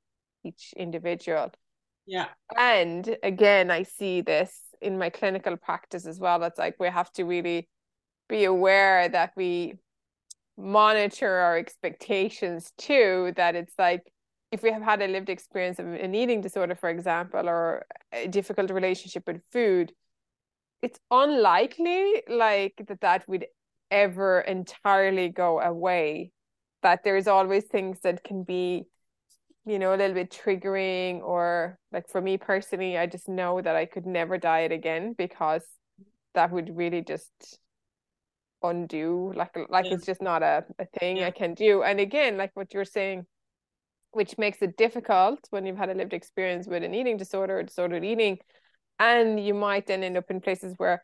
[0.44, 1.50] each individual.
[2.06, 2.26] Yeah.
[2.56, 6.38] And again i see this in my clinical practice as well.
[6.38, 7.68] That's like we have to really
[8.28, 9.74] be aware that we
[10.56, 14.02] monitor our expectations too that it's like
[14.52, 18.26] if we have had a lived experience of an eating disorder for example or a
[18.26, 19.92] difficult relationship with food
[20.82, 23.46] it's unlikely like that that would
[23.90, 26.30] ever entirely go away
[26.82, 28.86] that there's always things that can be
[29.66, 33.76] you know, a little bit triggering or like for me personally, I just know that
[33.76, 35.62] I could never diet again because
[36.34, 37.30] that would really just
[38.62, 39.94] undo like like yeah.
[39.94, 41.26] it's just not a, a thing yeah.
[41.26, 41.82] I can do.
[41.82, 43.26] And again, like what you're saying,
[44.12, 47.62] which makes it difficult when you've had a lived experience with an eating disorder or
[47.62, 48.38] disordered eating.
[49.00, 51.02] And you might then end up in places where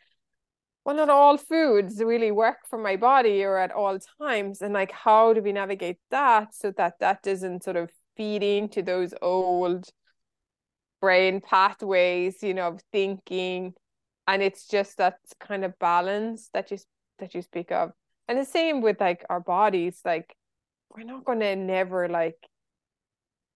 [0.84, 4.62] well, not all foods really work for my body or at all times.
[4.62, 8.82] And like, how do we navigate that so that that doesn't sort of feed into
[8.82, 9.88] those old
[11.00, 13.74] brain pathways, you know, of thinking.
[14.28, 16.78] And it's just that kind of balance that you
[17.18, 17.90] that you speak of.
[18.28, 20.36] And the same with like our bodies, like
[20.94, 22.38] we're not gonna never like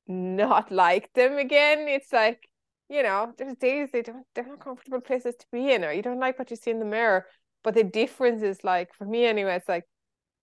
[0.08, 1.86] not like them again.
[1.86, 2.48] It's like,
[2.90, 6.02] you know, there's days they don't they're not comfortable places to be in or you
[6.02, 7.24] don't like what you see in the mirror.
[7.62, 9.84] But the difference is like for me anyway, it's like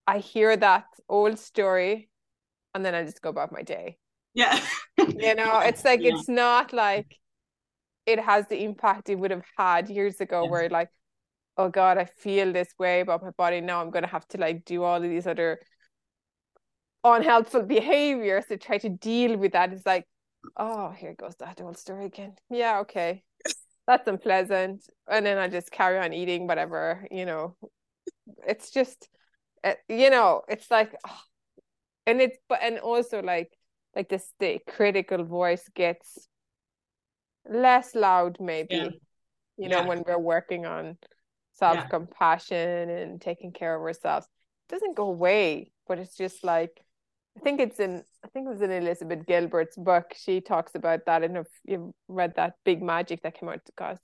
[0.08, 2.10] I hear that old story
[2.74, 3.98] and then I just go about my day.
[4.34, 4.60] Yeah.
[4.98, 6.14] you know, it's like yeah.
[6.14, 7.18] it's not like
[8.06, 10.50] it has the impact it would have had years ago yeah.
[10.50, 10.90] where like,
[11.58, 13.60] oh God, I feel this way about my body.
[13.60, 15.60] Now I'm gonna have to like do all of these other
[17.04, 19.74] unhelpful behaviors to try to deal with that.
[19.74, 20.06] It's like,
[20.56, 22.36] oh, here goes that old story again.
[22.50, 23.24] Yeah, okay.
[23.88, 24.84] That's unpleasant.
[25.10, 27.56] And then I just carry on eating whatever, you know.
[28.48, 29.10] It's just,
[29.64, 31.20] uh, you know, it's like, oh.
[32.06, 33.52] and it's, but, and also like,
[33.98, 36.28] like this the critical voice gets
[37.50, 38.90] less loud maybe yeah.
[39.58, 39.88] you know yeah.
[39.88, 40.98] when we're working on
[41.54, 42.98] self-compassion yeah.
[42.98, 46.80] and taking care of ourselves it doesn't go away but it's just like
[47.38, 50.14] I think it's in I think it was in Elizabeth Gilbert's book.
[50.16, 51.18] She talks about that.
[51.18, 53.98] I don't know if you've read that Big Magic that came out gosh,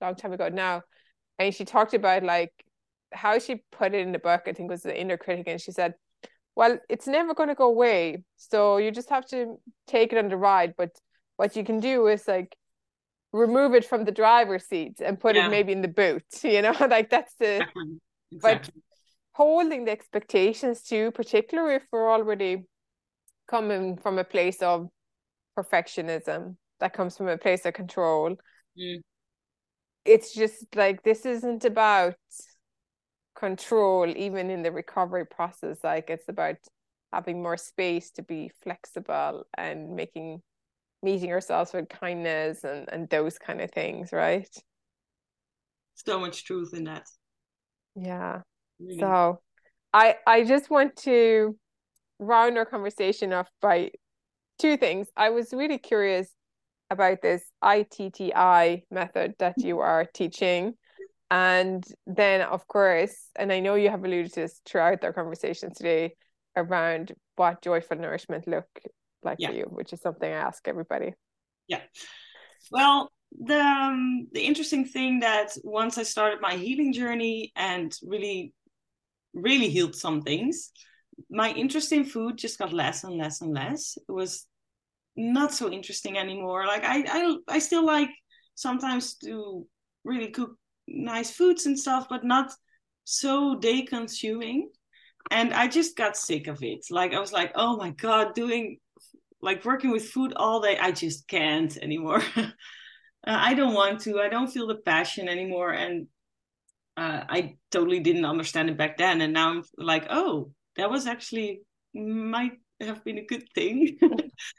[0.00, 0.82] a long time ago now.
[1.38, 2.52] And she talked about like
[3.12, 5.72] how she put it in the book, I think was the inner critic, and she
[5.72, 5.94] said,
[6.56, 8.24] Well, it's never gonna go away.
[8.36, 10.74] So you just have to take it on the ride.
[10.76, 10.90] But
[11.36, 12.56] what you can do is like
[13.32, 15.46] remove it from the driver's seat and put yeah.
[15.46, 17.64] it maybe in the boot, you know, like that's the
[18.32, 18.42] exactly.
[18.42, 18.70] but
[19.32, 22.64] holding the expectations too, particularly if we're already
[23.50, 24.88] coming from a place of
[25.58, 28.36] perfectionism that comes from a place of control.
[28.78, 29.00] Mm.
[30.04, 32.14] It's just like this isn't about
[33.36, 35.78] control, even in the recovery process.
[35.82, 36.56] Like it's about
[37.12, 40.42] having more space to be flexible and making
[41.02, 44.48] meeting ourselves with kindness and and those kind of things, right?
[45.94, 47.06] So much truth in that.
[47.96, 48.42] Yeah.
[48.78, 49.00] Really.
[49.00, 49.40] So
[49.92, 51.58] I I just want to
[52.20, 53.90] round our conversation off by
[54.58, 55.08] two things.
[55.16, 56.28] I was really curious
[56.90, 60.74] about this ITTI method that you are teaching.
[61.30, 65.72] And then, of course, and I know you have alluded to this throughout our conversation
[65.72, 66.14] today
[66.56, 68.66] around what joyful nourishment look
[69.22, 69.48] like yeah.
[69.48, 71.14] for you, which is something I ask everybody.
[71.68, 71.80] Yeah.
[72.72, 78.52] Well, the um, the interesting thing that once I started my healing journey and really
[79.32, 80.72] really healed some things,
[81.28, 83.96] my interest in food just got less and less and less.
[83.96, 84.46] It was
[85.16, 86.66] not so interesting anymore.
[86.66, 88.10] Like I, I, I still like
[88.54, 89.66] sometimes to
[90.04, 90.56] really cook
[90.88, 92.52] nice foods and stuff, but not
[93.04, 94.70] so day consuming.
[95.30, 96.86] And I just got sick of it.
[96.90, 98.78] Like I was like, oh my god, doing
[99.42, 102.22] like working with food all day, I just can't anymore.
[103.24, 104.20] I don't want to.
[104.20, 106.06] I don't feel the passion anymore, and
[106.96, 109.20] uh, I totally didn't understand it back then.
[109.20, 111.62] And now I'm like, oh, that was actually
[111.94, 113.98] might have been a good thing.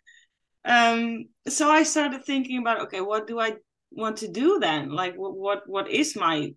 [0.66, 3.56] um, so I started thinking about okay, what do I
[3.92, 4.90] want to do then?
[4.90, 6.54] Like, what what what is my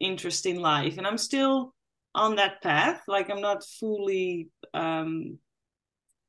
[0.00, 0.98] interest in life?
[0.98, 1.74] And I'm still
[2.14, 3.02] on that path.
[3.08, 5.38] Like, I'm not fully um,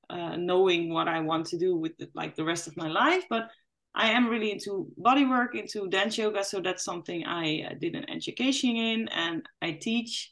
[0.10, 3.50] uh, knowing what I want to do with like the rest of my life, but
[3.96, 6.44] I am really into body work, into dance yoga.
[6.44, 10.32] So that's something I uh, did an education in and I teach.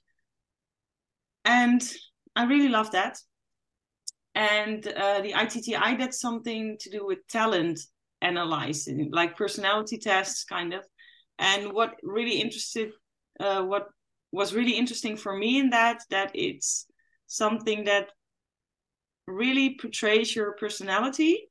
[1.43, 1.81] And
[2.37, 3.17] I really love that.
[4.35, 7.79] And uh, the ITTI, that's something to do with talent
[8.21, 10.83] analyzing, like personality tests, kind of.
[11.39, 12.91] And what really interested,
[13.39, 13.87] uh, what
[14.31, 16.85] was really interesting for me in that, that it's
[17.25, 18.09] something that
[19.25, 21.49] really portrays your personality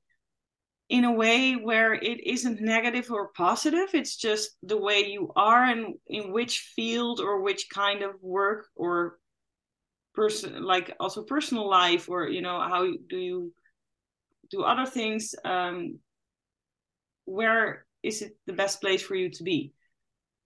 [0.89, 5.65] in a way where it isn't negative or positive it's just the way you are
[5.65, 9.19] and in which field or which kind of work or
[10.17, 13.53] person like also personal life or you know how do you
[14.51, 15.99] do other things um
[17.27, 19.73] where is it the best place for you to be?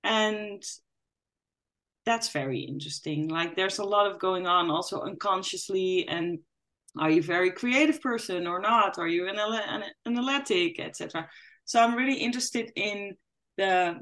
[0.02, 0.62] And
[2.06, 3.28] that's very interesting.
[3.28, 6.38] Like there's a lot of going on also unconsciously and
[6.98, 8.98] are you a very creative person or not?
[8.98, 11.28] Are you an, an analytic etc
[11.70, 13.14] so i'm really interested in
[13.56, 13.94] the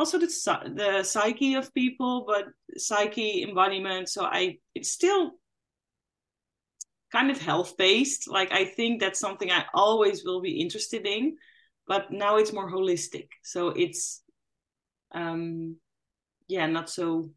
[0.00, 0.26] also the
[0.74, 2.46] the psyche of people but
[2.76, 5.32] psyche embodiment so i it's still
[7.12, 11.36] kind of health based like i think that's something i always will be interested in
[11.90, 13.26] but now it's more holistic.
[13.42, 14.22] So it's
[15.12, 15.76] um
[16.46, 17.30] yeah not so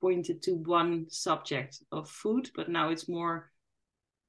[0.00, 3.50] pointed to one subject of food, but now it's more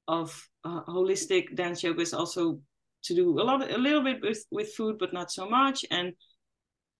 [0.06, 0.28] of
[0.64, 1.56] uh, holistic.
[1.56, 2.60] Dance yoga is also
[3.04, 5.82] to do a lot, a little bit with with food, but not so much.
[5.90, 6.12] And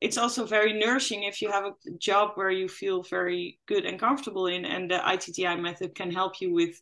[0.01, 4.01] it's also very nourishing if you have a job where you feel very good and
[4.01, 6.81] comfortable in, and the ITTI method can help you with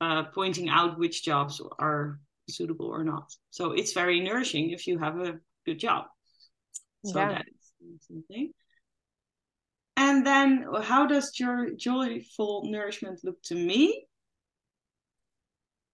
[0.00, 2.18] uh, pointing out which jobs are
[2.48, 3.32] suitable or not.
[3.50, 6.06] So it's very nourishing if you have a good job.
[7.04, 7.28] So yeah.
[7.28, 8.52] that is something.
[9.96, 14.06] And then, how does your joyful nourishment look to me?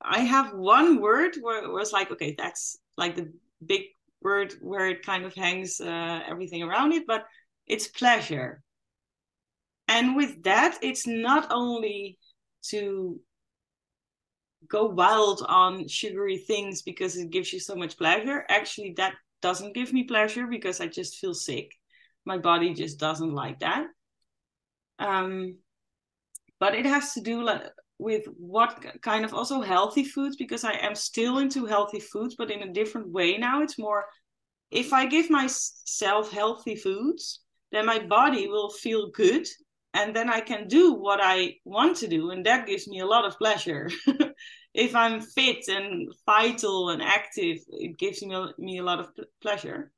[0.00, 3.32] I have one word where it was like, okay, that's like the
[3.64, 3.82] big
[4.22, 7.24] word where it kind of hangs uh, everything around it, but
[7.66, 8.62] it's pleasure.
[9.86, 12.18] And with that, it's not only
[12.70, 13.20] to
[14.68, 18.44] go wild on sugary things because it gives you so much pleasure.
[18.48, 21.70] Actually, that doesn't give me pleasure because I just feel sick
[22.28, 23.86] my body just doesn't like that
[24.98, 25.56] um,
[26.60, 27.62] but it has to do like
[27.98, 32.50] with what kind of also healthy foods because i am still into healthy foods but
[32.50, 34.04] in a different way now it's more
[34.70, 37.40] if i give myself healthy foods
[37.72, 39.46] then my body will feel good
[39.94, 43.06] and then I can do what I want to do, and that gives me a
[43.06, 43.90] lot of pleasure.
[44.74, 49.08] if I'm fit and vital and active, it gives me me a lot of
[49.42, 49.90] pleasure.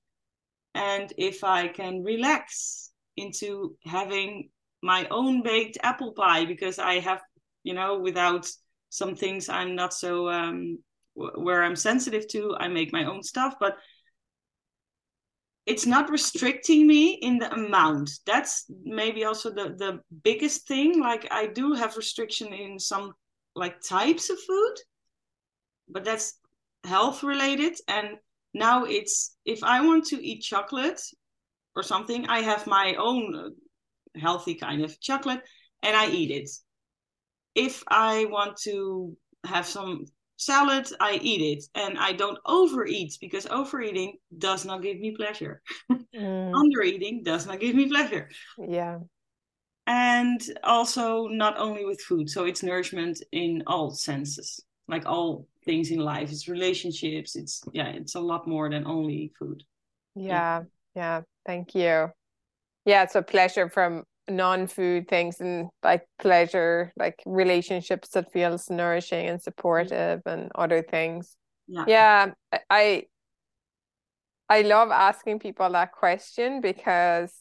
[0.74, 4.51] And if I can relax into having
[4.82, 7.20] my own baked apple pie because I have,
[7.62, 8.49] you know, without
[8.89, 10.78] some things I'm not so um,
[11.15, 13.77] where I'm sensitive to, I make my own stuff, but
[15.66, 18.11] it's not restricting me in the amount.
[18.27, 20.99] That's maybe also the the biggest thing.
[20.99, 23.12] Like I do have restriction in some
[23.55, 24.74] like types of food,
[25.89, 26.39] but that's
[26.85, 27.74] health related.
[27.89, 28.16] And
[28.55, 31.01] now it's if I want to eat chocolate
[31.77, 33.55] or something, I have my own
[34.16, 35.43] healthy kind of chocolate
[35.82, 36.51] and I eat it.
[37.55, 40.06] If I want to have some
[40.36, 41.64] salad, I eat it.
[41.74, 45.62] And I don't overeat because overeating does not give me pleasure.
[45.90, 46.52] Mm.
[46.52, 48.28] Undereating does not give me pleasure.
[48.59, 48.98] Yeah.
[49.86, 52.28] And also, not only with food.
[52.28, 56.31] So it's nourishment in all senses, like all things in life.
[56.31, 57.36] It's relationships.
[57.36, 59.62] It's, yeah, it's a lot more than only food.
[60.14, 60.24] Yeah.
[60.24, 60.62] Yeah.
[60.94, 61.20] yeah.
[61.47, 62.09] Thank you.
[62.85, 63.02] Yeah.
[63.02, 69.43] It's a pleasure from non-food things and like pleasure like relationships that feels nourishing and
[69.43, 71.36] supportive and other things.
[71.66, 72.27] Yeah, yeah
[72.69, 73.05] i
[74.48, 77.32] i love asking people that question because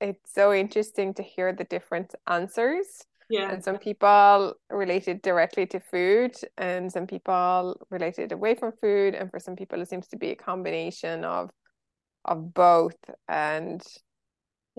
[0.00, 2.86] it's so interesting to hear the different answers.
[3.28, 3.52] Yeah.
[3.52, 9.14] And some people related directly to food and some people related away from food.
[9.14, 11.50] And for some people it seems to be a combination of
[12.24, 12.96] of both.
[13.28, 13.82] And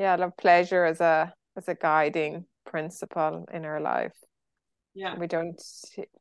[0.01, 4.17] yeah, I love pleasure as a as a guiding principle in our life.
[4.95, 5.15] Yeah.
[5.15, 5.61] We don't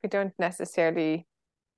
[0.03, 1.27] we don't necessarily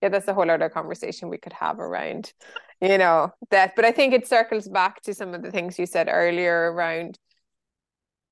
[0.03, 2.33] yeah, that's a whole other conversation we could have around,
[2.81, 3.77] you know, that.
[3.77, 7.21] But I think it circles back to some of the things you said earlier around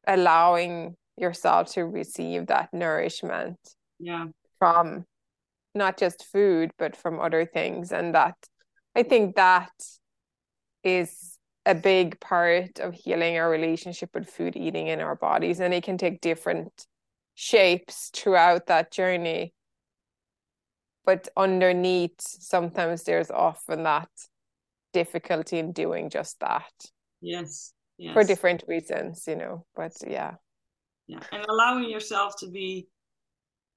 [0.04, 3.56] allowing yourself to receive that nourishment.
[4.00, 4.26] Yeah.
[4.58, 5.04] From
[5.76, 7.92] not just food, but from other things.
[7.92, 8.34] And that
[8.96, 9.70] I think that
[10.82, 11.29] is
[11.70, 15.84] a big part of healing our relationship with food eating in our bodies and it
[15.84, 16.86] can take different
[17.36, 19.54] shapes throughout that journey.
[21.04, 24.08] But underneath sometimes there's often that
[24.92, 26.72] difficulty in doing just that.
[27.20, 28.14] Yes, yes.
[28.14, 30.34] for different reasons you know but yeah.
[31.06, 32.88] Yeah and allowing yourself to be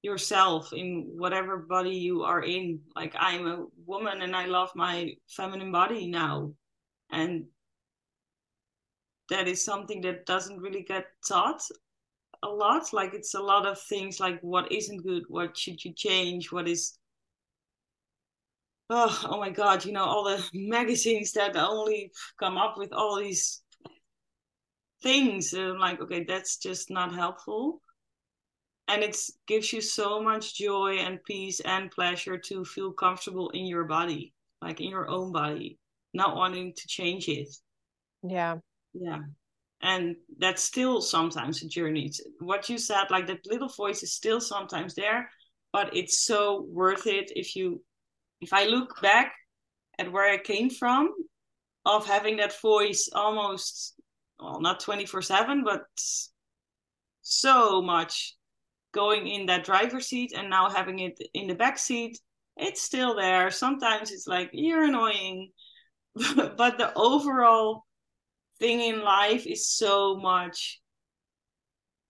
[0.02, 2.80] yourself in whatever body you are in.
[2.96, 6.54] Like i'm a woman and i love my feminine body now.
[7.12, 7.44] And
[9.30, 11.62] that is something that doesn't really get taught
[12.42, 12.92] a lot.
[12.92, 16.68] Like it's a lot of things like what isn't good what should you change what
[16.68, 16.98] is
[18.90, 23.18] oh, oh my god you know all the magazines that only come up with all
[23.18, 23.62] these
[25.02, 25.52] things.
[25.52, 27.80] And I'm like okay that's just not helpful.
[28.86, 33.64] And it gives you so much joy and peace and pleasure to feel comfortable in
[33.64, 35.78] your body like in your own body
[36.12, 37.48] not wanting to change it.
[38.22, 38.58] Yeah
[38.94, 39.18] yeah.
[39.82, 42.10] And that's still sometimes a journey
[42.40, 45.28] what you said like that little voice is still sometimes there
[45.72, 47.82] but it's so worth it if you
[48.40, 49.34] if i look back
[49.98, 51.10] at where i came from
[51.84, 53.94] of having that voice almost
[54.40, 55.82] well not 24 7 but
[57.20, 58.36] so much
[58.92, 62.18] going in that driver's seat and now having it in the back seat
[62.56, 63.50] it's still there.
[63.50, 65.50] Sometimes it's like you're annoying
[66.14, 67.84] but the overall
[68.58, 70.80] thing in life is so much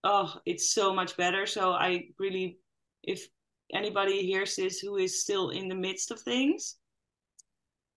[0.05, 1.47] oh it's so much better.
[1.47, 2.59] So i really
[3.03, 3.27] if
[3.73, 6.77] anybody hears this who is still in the midst of things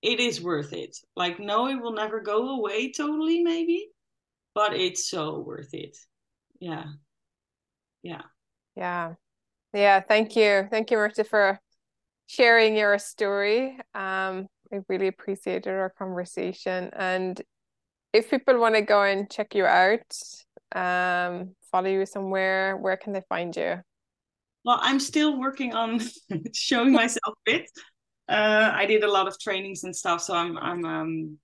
[0.02, 0.96] it is worth it.
[1.16, 3.90] Like no it will never go away totally maybe
[4.56, 5.96] but it's so worth it.
[6.60, 6.86] Yeah.
[8.02, 8.22] Yeah.
[8.76, 9.14] Yeah.
[9.74, 10.68] Yeah thank you.
[10.72, 11.60] Thank you Mirte for
[12.28, 13.78] sharing your story.
[13.94, 17.42] Um I really appreciated our conversation and
[18.14, 20.06] if people want to go and check you out,
[20.76, 23.82] um, follow you somewhere, where can they find you?
[24.66, 26.02] Well, I'm still working on
[26.54, 27.70] showing myself fit.
[28.28, 31.38] Uh, I did a lot of trainings and stuff, so I'm I'm um,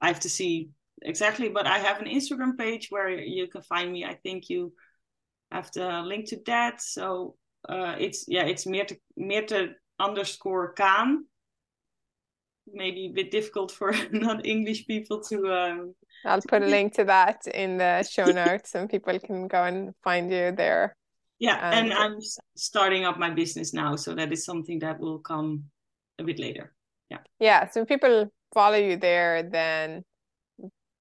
[0.00, 0.70] I have to see
[1.02, 1.50] exactly.
[1.50, 4.04] But I have an Instagram page where you can find me.
[4.04, 4.72] I think you
[5.50, 6.80] have the link to that.
[6.80, 7.36] So
[7.68, 11.24] uh, it's yeah, it's Mirte Mirte underscore Kaan
[12.72, 15.52] maybe a bit difficult for non-English people to.
[15.52, 19.64] Um, I'll put a link to that in the show notes, and people can go
[19.64, 20.96] and find you there.
[21.38, 22.18] Yeah, and, and I'm
[22.56, 25.64] starting up my business now, so that is something that will come
[26.18, 26.72] a bit later.
[27.10, 27.18] Yeah.
[27.38, 27.68] Yeah.
[27.70, 30.04] So people follow you there, then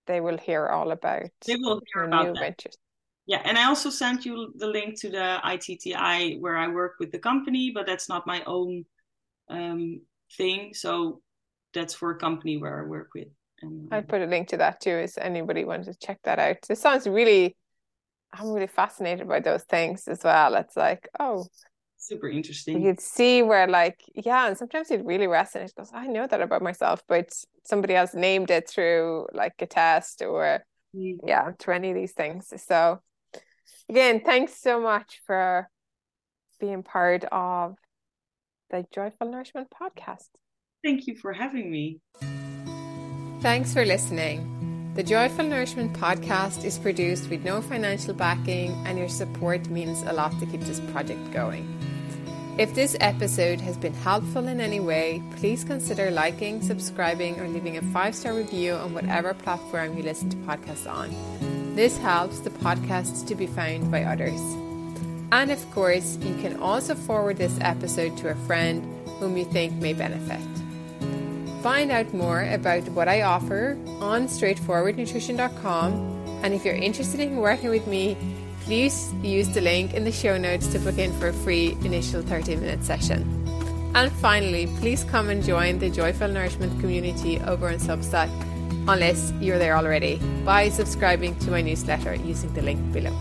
[0.07, 1.29] they will hear all about.
[1.45, 2.77] They will hear about new ventures.
[3.25, 7.11] yeah, and I also sent you the link to the ITTI where I work with
[7.11, 8.85] the company, but that's not my own
[9.49, 10.01] um,
[10.35, 10.73] thing.
[10.73, 11.21] So
[11.73, 13.27] that's for a company where I work with.
[13.61, 16.57] And, I'd put a link to that too, if anybody wanted to check that out.
[16.69, 17.55] It sounds really,
[18.33, 20.55] I'm really fascinated by those things as well.
[20.55, 21.45] It's like, oh,
[21.97, 22.81] super interesting.
[22.83, 26.61] You'd see where, like, yeah, and sometimes you'd really resonate Goes, I know that about
[26.61, 27.33] myself, but
[27.63, 30.63] somebody else named it through like a test or,
[30.93, 32.51] yeah, through any of these things.
[32.57, 32.99] So,
[33.89, 35.69] again, thanks so much for
[36.59, 37.75] being part of
[38.69, 40.27] the Joyful Nourishment podcast.
[40.83, 41.99] Thank you for having me.
[43.41, 44.49] Thanks for listening.
[44.95, 50.13] The Joyful Nourishment podcast is produced with no financial backing, and your support means a
[50.13, 51.65] lot to keep this project going.
[52.59, 57.77] If this episode has been helpful in any way, please consider liking, subscribing, or leaving
[57.77, 61.09] a five star review on whatever platform you listen to podcasts on.
[61.75, 64.39] This helps the podcast to be found by others.
[65.31, 68.83] And of course, you can also forward this episode to a friend
[69.17, 70.62] whom you think may benefit.
[71.63, 75.93] Find out more about what I offer on straightforwardnutrition.com.
[76.43, 78.17] And if you're interested in working with me,
[78.65, 82.21] please use the link in the show notes to book in for a free initial
[82.21, 83.21] 30 minute session.
[83.95, 88.29] And finally, please come and join the Joyful Nourishment community over on Substack
[88.89, 93.17] unless you're there already by subscribing to my newsletter using the link below.